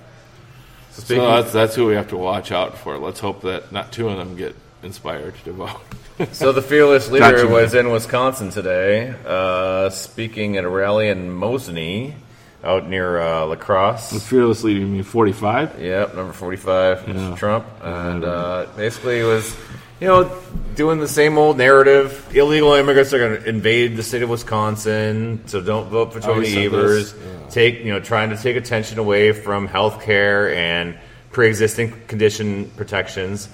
So 0.90 1.02
So 1.02 1.26
that's, 1.42 1.52
that's 1.52 1.74
who 1.74 1.86
we 1.86 1.94
have 1.94 2.08
to 2.08 2.16
watch 2.16 2.52
out 2.52 2.76
for. 2.76 2.98
Let's 2.98 3.18
hope 3.20 3.42
that 3.42 3.72
not 3.72 3.92
two 3.92 4.08
of 4.08 4.18
them 4.18 4.36
get 4.36 4.54
inspired 4.84 5.34
to 5.44 5.52
vote. 5.52 5.80
so 6.32 6.52
the 6.52 6.62
fearless 6.62 7.10
leader 7.10 7.48
was 7.48 7.74
in 7.74 7.90
Wisconsin 7.90 8.50
today, 8.50 9.14
uh, 9.26 9.90
speaking 9.90 10.56
at 10.56 10.64
a 10.64 10.68
rally 10.68 11.08
in 11.08 11.30
Mosinee, 11.30 12.14
out 12.62 12.88
near 12.88 13.20
uh, 13.20 13.46
La 13.46 13.56
Crosse. 13.56 14.10
The 14.10 14.20
fearless 14.20 14.62
leading 14.62 14.92
me 14.92 15.02
45. 15.02 15.80
Yep, 15.80 16.14
number 16.14 16.32
45, 16.32 17.00
Mr. 17.00 17.36
Trump. 17.36 17.66
And 17.82 18.24
uh, 18.24 18.66
basically 18.76 19.22
was, 19.22 19.54
you 20.00 20.06
know, 20.06 20.40
doing 20.74 21.00
the 21.00 21.08
same 21.08 21.36
old 21.36 21.58
narrative. 21.58 22.34
Illegal 22.34 22.72
immigrants 22.74 23.12
are 23.12 23.18
going 23.18 23.42
to 23.42 23.48
invade 23.48 23.96
the 23.96 24.02
state 24.02 24.22
of 24.22 24.30
Wisconsin, 24.30 25.42
so 25.46 25.60
don't 25.60 25.88
vote 25.88 26.12
for 26.12 26.20
Tony 26.20 26.46
he 26.46 26.54
said 26.54 26.64
Evers. 26.64 27.14
Yeah. 27.14 27.48
Take, 27.48 27.80
you 27.80 27.92
know, 27.92 28.00
trying 28.00 28.30
to 28.30 28.36
take 28.36 28.56
attention 28.56 28.98
away 28.98 29.32
from 29.32 29.66
health 29.66 30.02
care 30.02 30.54
and 30.54 30.98
pre-existing 31.32 32.06
condition 32.06 32.70
protections. 32.76 33.48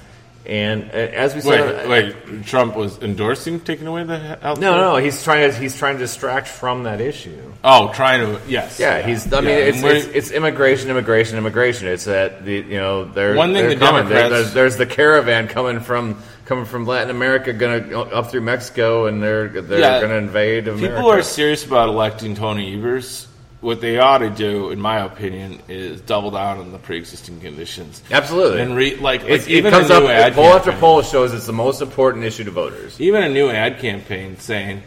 And 0.46 0.84
uh, 0.90 0.94
as 0.94 1.34
we 1.34 1.42
said, 1.42 1.86
Wait, 1.88 2.16
wait. 2.26 2.46
Trump 2.46 2.74
was 2.74 2.98
endorsing 3.02 3.60
taking 3.60 3.86
away 3.86 4.04
the 4.04 4.18
health. 4.18 4.58
no, 4.58 4.76
no, 4.76 4.96
he's 4.96 5.22
trying 5.22 5.50
to 5.50 5.56
he's 5.56 5.76
trying 5.78 5.96
to 5.96 6.00
distract 6.00 6.48
from 6.48 6.84
that 6.84 7.00
issue. 7.00 7.38
Oh, 7.62 7.92
trying 7.92 8.20
to. 8.20 8.40
Yes. 8.48 8.80
Yeah, 8.80 9.02
he's. 9.06 9.30
I 9.32 9.40
mean, 9.42 9.50
Yeah, 9.50 9.56
it's, 9.56 9.82
it's 9.82 10.06
it's 10.06 10.30
immigration, 10.30 10.88
immigration, 10.90 11.36
immigration. 11.36 11.88
It's 11.88 12.06
that 12.06 12.44
the 12.44 12.54
you 12.54 12.78
know 12.78 13.04
they're 13.04 13.34
One 13.36 13.52
thing 13.52 13.66
they're 13.68 13.74
the 13.74 13.84
coming. 13.84 14.08
Democrats- 14.08 14.30
there's, 14.30 14.54
there's 14.54 14.76
the 14.78 14.86
caravan 14.86 15.46
coming 15.46 15.78
from 15.80 16.16
coming 16.46 16.64
from 16.64 16.86
Latin 16.86 17.10
America, 17.10 17.52
going 17.52 17.94
up 17.94 18.30
through 18.30 18.40
Mexico, 18.40 19.06
and 19.06 19.22
they're 19.22 19.48
they're 19.48 19.78
Yeah. 19.78 19.98
going 20.00 20.10
to 20.10 20.16
invade 20.16 20.68
America. 20.68 20.96
people 20.96 21.10
are 21.10 21.22
serious 21.22 21.66
about 21.66 21.88
electing 21.90 22.34
Tony 22.34 22.74
Evers. 22.76 23.26
What 23.60 23.80
they 23.82 23.98
ought 23.98 24.18
to 24.18 24.30
do, 24.30 24.70
in 24.70 24.80
my 24.80 25.00
opinion, 25.00 25.60
is 25.68 26.00
double 26.00 26.30
down 26.30 26.58
on 26.58 26.72
the 26.72 26.78
pre-existing 26.78 27.40
conditions. 27.40 28.02
absolutely. 28.10 28.62
And 28.62 28.74
re, 28.74 28.94
like, 28.96 29.22
like 29.22 29.30
it 29.30 29.48
even 29.48 29.70
comes 29.70 29.90
a 29.90 29.96
up 29.96 30.04
ad 30.08 30.32
poll 30.34 30.46
after 30.54 30.72
poll 30.72 31.02
shows 31.02 31.34
it's 31.34 31.44
the 31.46 31.52
most 31.52 31.82
important 31.82 32.24
issue 32.24 32.44
to 32.44 32.50
voters. 32.50 32.98
even 33.00 33.22
a 33.22 33.28
new 33.28 33.50
ad 33.50 33.78
campaign 33.78 34.38
saying, 34.38 34.82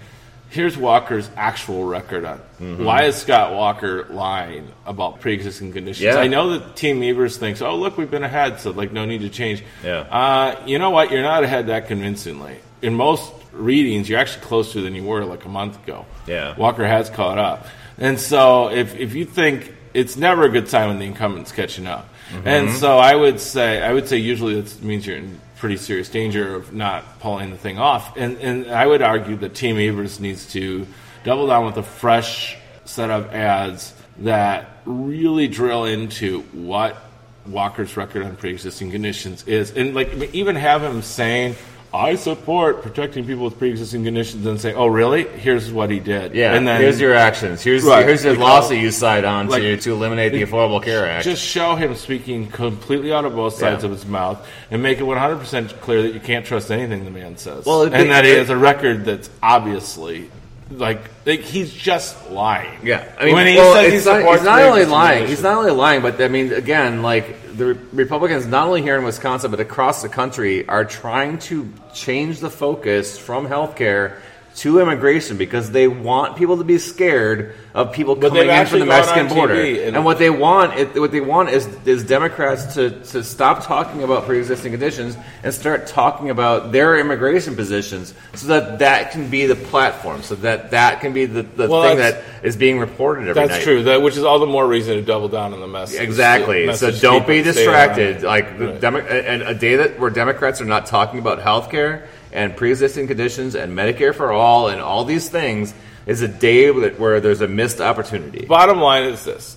"Here's 0.49 0.75
Walker's 0.75 1.29
actual 1.37 1.83
record 1.83 2.25
on 2.25 2.39
Mm-hmm. 2.61 2.83
why 2.85 3.03
is 3.03 3.15
Scott 3.17 3.53
Walker 3.53 4.07
lying 4.09 4.67
about 4.87 5.19
pre-existing 5.19 5.71
conditions." 5.73 6.05
Yeah. 6.15 6.17
I 6.17 6.27
know 6.27 6.57
that 6.57 6.75
Team 6.75 7.03
Evers 7.03 7.37
thinks, 7.37 7.61
"Oh, 7.61 7.75
look, 7.75 7.97
we've 7.97 8.09
been 8.09 8.23
ahead, 8.23 8.59
so 8.59 8.71
like 8.71 8.91
no 8.91 9.05
need 9.05 9.21
to 9.21 9.29
change." 9.29 9.63
Yeah. 9.83 9.99
Uh, 10.09 10.55
you 10.65 10.79
know 10.79 10.89
what? 10.89 11.11
You're 11.11 11.21
not 11.21 11.43
ahead 11.43 11.67
that 11.67 11.87
convincingly. 11.87 12.57
In 12.81 12.95
most 12.95 13.31
readings, 13.51 14.09
you're 14.09 14.19
actually 14.19 14.45
closer 14.45 14.81
than 14.81 14.95
you 14.95 15.03
were 15.03 15.23
like 15.25 15.45
a 15.45 15.49
month 15.49 15.81
ago. 15.83 16.05
Yeah. 16.25 16.55
Walker 16.57 16.85
has 16.87 17.09
caught 17.11 17.37
up, 17.37 17.67
and 17.97 18.19
so 18.19 18.69
if 18.69 18.95
if 18.95 19.13
you 19.15 19.25
think 19.25 19.73
it's 19.93 20.17
never 20.17 20.43
a 20.43 20.49
good 20.49 20.67
sign 20.67 20.87
when 20.89 20.99
the 20.99 21.05
incumbent's 21.05 21.51
catching 21.51 21.87
up, 21.87 22.09
Mm-hmm. 22.31 22.47
and 22.47 22.71
so 22.71 22.97
I 22.97 23.13
would 23.15 23.39
say 23.39 23.81
I 23.81 23.91
would 23.93 24.07
say 24.07 24.17
usually 24.17 24.59
that 24.59 24.81
means 24.81 25.05
you're 25.05 25.17
in 25.17 25.39
pretty 25.57 25.77
serious 25.77 26.09
danger 26.09 26.55
of 26.55 26.73
not 26.73 27.19
pulling 27.19 27.51
the 27.51 27.57
thing 27.57 27.77
off, 27.77 28.15
and 28.17 28.37
and 28.39 28.71
I 28.71 28.87
would 28.87 29.01
argue 29.01 29.35
that 29.37 29.53
Team 29.53 29.77
Evers 29.77 30.19
needs 30.19 30.51
to 30.53 30.87
double 31.25 31.47
down 31.47 31.65
with 31.65 31.77
a 31.77 31.83
fresh 31.83 32.57
set 32.85 33.09
of 33.11 33.33
ads 33.33 33.93
that 34.19 34.69
really 34.85 35.47
drill 35.47 35.85
into 35.85 36.41
what 36.53 36.97
Walker's 37.45 37.95
record 37.97 38.23
on 38.25 38.35
pre-existing 38.37 38.89
conditions 38.91 39.45
is, 39.47 39.71
and 39.71 39.93
like 39.93 40.33
even 40.33 40.55
have 40.55 40.81
him 40.81 41.01
saying. 41.01 41.55
I 41.93 42.15
support 42.15 42.81
protecting 42.81 43.23
people 43.25 43.43
with 43.45 43.59
pre-existing 43.59 44.03
conditions, 44.03 44.43
and 44.47 44.59
say, 44.59 44.73
"Oh, 44.73 44.87
really? 44.87 45.27
Here's 45.27 45.71
what 45.71 45.91
he 45.91 45.99
did." 45.99 46.33
Yeah, 46.33 46.55
and 46.55 46.67
then 46.67 46.81
here's 46.81 46.99
your 46.99 47.13
actions. 47.13 47.61
Here's 47.61 47.83
Right. 47.83 48.03
here's 48.03 48.23
the 48.23 48.31
Like, 48.31 48.39
lawsuit 48.39 48.79
oh, 48.79 48.81
you 48.81 48.89
side 48.91 49.25
on 49.25 49.47
like- 49.47 49.61
to 49.61 49.77
to 49.77 49.91
eliminate 49.93 50.31
the 50.31 50.43
Affordable 50.43 50.81
Care 50.83 51.07
Act. 51.07 51.23
just 51.23 51.43
show 51.43 51.75
him 51.75 51.93
speaking 51.95 52.47
completely 52.47 53.13
out 53.13 53.25
of 53.25 53.35
both 53.35 53.53
sides 53.59 53.83
Yeah. 53.83 53.89
of 53.91 53.95
his 53.95 54.07
mouth, 54.07 54.39
and 54.71 54.81
make 54.81 54.99
it 54.99 55.03
100% 55.05 55.79
clear 55.81 56.01
that 56.01 56.15
you 56.15 56.19
can't 56.19 56.45
trust 56.45 56.71
anything 56.71 57.05
the 57.05 57.11
man 57.11 57.37
says, 57.37 57.63
Well, 57.65 57.83
and 57.83 57.91
be- 57.93 58.03
that 58.05 58.25
he 58.25 58.31
has 58.31 58.49
a 58.49 58.57
record 58.57 59.05
that's 59.05 59.29
obviously 59.43 60.31
like, 60.71 61.01
like 61.25 61.41
he's 61.41 61.73
just 61.73 62.29
lying. 62.31 62.79
Yeah, 62.85 63.09
I 63.19 63.25
mean, 63.25 63.35
when 63.35 63.47
he 63.47 63.55
well, 63.55 63.73
says 63.73 63.93
it's 63.93 64.05
not, 64.05 64.17
supports 64.17 64.41
he's 64.41 64.45
not 64.45 64.61
only 64.61 64.85
lying. 64.85 65.27
He's 65.27 65.43
not 65.43 65.57
only 65.57 65.71
lying, 65.71 66.01
but 66.01 66.21
I 66.21 66.27
mean, 66.27 66.53
again, 66.53 67.01
like 67.01 67.55
the 67.55 67.77
Republicans, 67.91 68.45
not 68.45 68.67
only 68.67 68.81
here 68.81 68.97
in 68.97 69.03
Wisconsin 69.03 69.51
but 69.51 69.59
across 69.59 70.01
the 70.01 70.09
country, 70.09 70.67
are 70.67 70.85
trying 70.85 71.37
to 71.39 71.71
change 71.93 72.39
the 72.39 72.49
focus 72.49 73.17
from 73.17 73.47
healthcare 73.47 74.17
to 74.55 74.79
immigration 74.79 75.35
because 75.37 75.71
they 75.71 75.87
want 75.87 76.37
people 76.37 76.57
to 76.57 76.63
be 76.63 76.77
scared 76.77 77.55
of 77.73 77.91
people 77.91 78.15
But 78.15 78.29
coming 78.29 78.49
in 78.49 78.65
from 78.67 78.79
the 78.81 78.85
Mexican 78.85 79.27
border. 79.27 79.55
And, 79.55 79.95
and- 79.95 80.05
what 80.05 80.19
they 80.19 80.29
want, 80.29 80.77
it, 80.77 80.99
what 80.99 81.11
they 81.11 81.21
want 81.21 81.49
is 81.49 81.65
is 81.87 82.03
Democrats 82.03 82.75
to 82.75 82.91
to 83.05 83.23
stop 83.23 83.63
talking 83.65 84.03
about 84.03 84.25
pre-existing 84.25 84.71
conditions 84.71 85.17
and 85.41 85.51
start 85.53 85.87
talking 85.87 86.29
about 86.29 86.71
their 86.71 86.99
immigration 86.99 87.55
positions, 87.55 88.13
so 88.35 88.47
that 88.47 88.79
that 88.79 89.11
can 89.11 89.29
be 89.29 89.47
the 89.47 89.55
platform, 89.55 90.21
so 90.21 90.35
that 90.35 90.69
that 90.71 91.01
can 91.01 91.13
be 91.13 91.25
the, 91.25 91.41
the 91.41 91.67
Well, 91.67 91.83
thing 91.83 91.97
that's- 91.97 92.55
being 92.57 92.77
reported 92.77 93.21
every 93.29 93.33
That's 93.33 93.53
night. 93.53 93.63
true. 93.63 93.83
That 93.83 94.01
which 94.03 94.17
is 94.17 94.23
all 94.23 94.37
the 94.37 94.45
more 94.45 94.67
reason 94.67 94.95
to 94.97 95.01
double 95.01 95.29
down 95.29 95.53
on 95.53 95.61
the 95.61 95.67
message. 95.67 95.99
Exactly. 96.01 96.67
The 96.67 96.73
So 96.75 96.91
don't 96.91 97.25
be 97.25 97.41
distracted. 97.41 98.21
Like 98.21 98.59
the 98.59 98.67
Right. 98.67 98.81
Demo- 98.81 98.99
and 98.99 99.41
a 99.43 99.53
day 99.55 99.77
that 99.77 99.97
where 99.99 100.09
Democrats 100.11 100.61
are 100.61 100.65
not 100.65 100.85
talking 100.85 101.19
about 101.19 101.41
health 101.41 101.71
care 101.71 102.03
and 102.33 102.57
pre-existing 102.57 103.07
conditions 103.07 103.55
and 103.55 103.77
Medicare 103.77 104.13
for 104.13 104.31
all 104.33 104.67
and 104.67 104.81
all 104.81 105.05
these 105.05 105.29
things 105.29 105.73
is 106.05 106.21
a 106.21 106.27
day 106.27 106.69
that, 106.71 106.99
where 106.99 107.21
there's 107.21 107.39
a 107.41 107.47
missed 107.47 107.79
opportunity. 107.79 108.45
Bottom 108.45 108.79
line 108.81 109.03
is 109.03 109.23
this. 109.23 109.55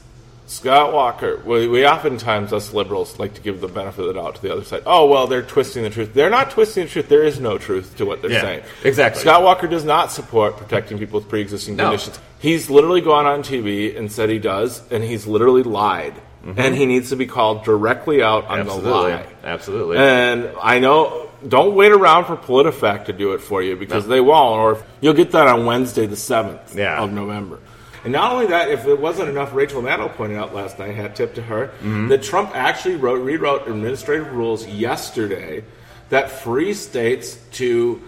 Scott 0.49 0.93
Walker, 0.93 1.43
we, 1.45 1.67
we 1.67 1.85
oftentimes, 1.85 2.53
us 2.53 2.73
liberals, 2.73 3.19
like 3.19 3.35
to 3.35 3.41
give 3.41 3.61
the 3.61 3.67
benefit 3.67 4.03
of 4.03 4.07
the 4.07 4.13
doubt 4.23 4.37
to 4.37 4.43
the 4.43 4.53
other 4.53 4.63
side. 4.63 4.85
Oh, 4.87 5.07
well, 5.07 5.27
they're 5.27 5.43
twisting 5.43 5.83
the 5.83 5.91
truth. 5.91 6.15
They're 6.15 6.31
not 6.31 6.53
twisting 6.53 6.85
the 6.85 6.89
truth. 6.91 7.09
There 7.09 7.25
is 7.25 7.41
no 7.41 7.59
truth 7.59 7.97
to 7.97 8.07
what 8.07 8.23
they're 8.23 8.31
Yeah, 8.31 8.43
saying. 8.43 8.63
exactly. 8.85 9.23
Scott 9.23 9.43
Walker 9.43 9.67
does 9.67 9.85
not 9.85 10.13
support 10.13 10.57
protecting 10.57 10.99
people 11.01 11.19
with 11.19 11.29
pre 11.29 11.41
existing 11.41 11.75
No. 11.75 11.87
conditions. 11.87 12.21
He's 12.39 12.71
literally 12.71 13.01
gone 13.01 13.27
on 13.27 13.43
TV 13.43 13.97
and 13.99 14.13
said 14.13 14.31
he 14.31 14.39
does, 14.39 14.83
and 14.93 15.03
he's 15.03 15.27
literally 15.27 15.65
lied. 15.65 16.15
And 16.57 16.77
he 16.77 16.87
needs 16.87 17.09
to 17.11 17.17
be 17.17 17.27
called 17.27 17.65
directly 17.65 18.23
out 18.23 18.45
on 18.47 18.59
the 18.67 18.73
Mm-hmm. 18.73 18.87
Absolutely. 18.87 19.11
lie. 19.11 19.27
Absolutely. 19.43 19.97
And 19.99 20.51
I 20.63 20.79
know, 20.79 21.26
don't 21.47 21.75
wait 21.75 21.93
around 21.93 22.25
for 22.27 22.37
PolitiFact 22.37 23.07
to 23.07 23.13
do 23.13 23.33
it 23.35 23.41
for 23.41 23.63
you 23.63 23.77
because 23.77 24.07
they 24.07 24.21
won't, 24.21 24.59
or 24.61 24.85
you'll 25.01 25.15
get 25.15 25.31
that 25.33 25.47
on 25.47 25.67
Wednesday, 25.67 26.07
the 26.07 26.17
7th 26.17 26.75
Yeah. 26.75 27.03
of 27.03 27.13
November. 27.13 27.59
And 28.05 28.13
not 28.13 28.33
only 28.33 28.47
that, 28.47 28.71
if 28.71 28.87
it 28.87 29.01
wasn't 29.01 29.29
enough, 29.29 29.53
Rachel 29.55 29.83
Maddow 29.83 30.15
pointed 30.15 30.37
out 30.39 30.55
last 30.55 30.79
night, 30.79 30.95
hat 30.95 31.17
tip 31.17 31.35
to 31.35 31.43
her, 31.43 31.69
Mm-hmm. 31.81 32.09
that 32.09 32.23
Trump 32.23 32.53
actually 32.55 32.97
wrote, 32.97 33.21
rewrote 33.23 33.67
administrative 33.67 34.33
rules 34.33 34.65
yesterday 34.67 35.65
that 36.11 36.31
free 36.31 36.73
states 36.73 37.37
to 37.53 38.01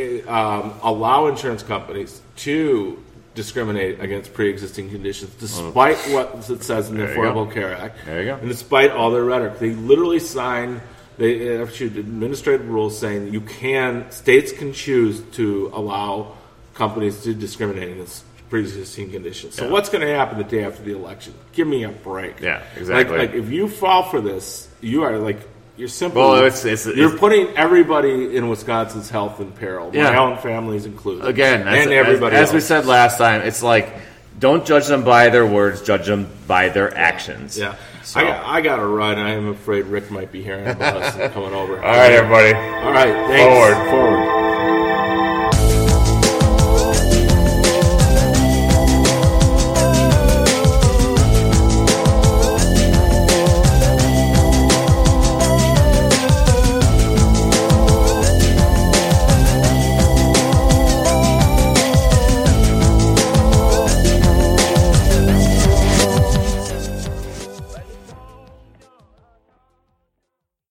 uh, 0.00 0.28
um, 0.30 0.74
allow 0.82 1.26
insurance 1.28 1.62
companies 1.62 2.20
to 2.36 3.00
discriminate 3.36 4.00
against 4.00 4.34
pre-existing 4.34 4.90
conditions, 4.90 5.32
despite 5.36 5.96
what 6.12 6.50
it 6.50 6.62
says 6.64 6.88
in 6.90 6.98
the. 6.98 7.04
Affordable 7.06 7.50
Care 7.52 7.72
Act. 7.76 7.96
There 8.06 8.18
you 8.20 8.26
go. 8.26 8.34
And 8.34 8.48
despite 8.48 8.90
all 8.90 9.12
their 9.12 9.24
rhetoric, 9.24 9.60
they 9.60 9.70
literally 9.70 10.18
signed 10.18 10.80
they 11.18 11.58
uh, 11.58 11.64
issued 11.64 11.96
administrative 11.96 12.68
rules 12.68 12.98
saying 12.98 13.32
you 13.32 13.40
can 13.40 14.10
states 14.10 14.52
can 14.52 14.72
choose 14.72 15.20
to 15.32 15.70
allow 15.74 16.36
companies 16.74 17.22
to 17.24 17.34
discriminate 17.34 17.90
against 17.92 18.24
pre-existing 18.50 19.10
conditions. 19.10 19.54
So 19.56 19.64
Yeah. 19.66 19.70
what's 19.72 19.88
going 19.90 20.06
to 20.06 20.14
happen 20.14 20.38
the 20.38 20.44
day 20.44 20.64
after 20.64 20.82
the 20.82 20.92
election? 20.94 21.34
Give 21.52 21.66
me 21.66 21.82
a 21.84 21.90
break. 21.90 22.40
Yeah, 22.40 22.62
exactly. 22.76 23.18
Like, 23.18 23.30
like 23.32 23.38
if 23.38 23.50
you 23.50 23.68
fall 23.68 24.04
for 24.04 24.20
this, 24.20 24.68
you 24.80 25.02
are 25.02 25.18
like 25.18 25.40
you're 25.76 25.86
simply 25.86 26.20
Well, 26.22 26.34
it's- 26.36 26.64
it's- 26.64 26.86
you're 26.86 27.06
it's- 27.06 27.20
putting 27.20 27.46
everybody 27.56 28.36
in 28.36 28.48
Wisconsin's 28.48 29.10
health 29.10 29.38
in 29.40 29.52
peril. 29.52 29.90
My 29.92 29.98
Yeah. 29.98 30.18
own 30.20 30.36
family's 30.38 30.86
included. 30.86 31.24
Again, 31.26 31.68
as, 31.68 31.84
and 31.84 31.92
everybody 31.92 32.34
as, 32.36 32.48
as 32.48 32.54
we 32.54 32.60
said 32.60 32.84
last 32.86 33.16
time, 33.18 33.42
it's 33.42 33.62
like 33.62 33.92
don't 34.38 34.66
judge 34.66 34.86
them 34.86 35.04
by 35.04 35.28
their 35.28 35.46
words, 35.46 35.82
judge 35.82 36.06
them 36.06 36.28
by 36.46 36.68
their 36.68 36.96
actions. 36.96 37.58
Yeah. 37.58 37.76
So. 38.04 38.20
I, 38.20 38.24
got, 38.24 38.46
I 38.46 38.60
got 38.62 38.76
to 38.76 38.86
run. 38.86 39.18
I 39.18 39.30
am 39.30 39.48
afraid 39.48 39.84
Rick 39.84 40.10
might 40.10 40.32
be 40.32 40.42
hearing 40.42 40.66
about 40.66 40.96
us 40.96 41.32
coming 41.32 41.52
over. 41.52 41.76
All 41.76 41.82
right, 41.82 42.12
everybody. 42.12 42.54
All 42.54 42.92
right. 42.92 43.12
Thanks. 43.28 43.42
Forward. 43.44 43.90
Forward. 43.90 44.67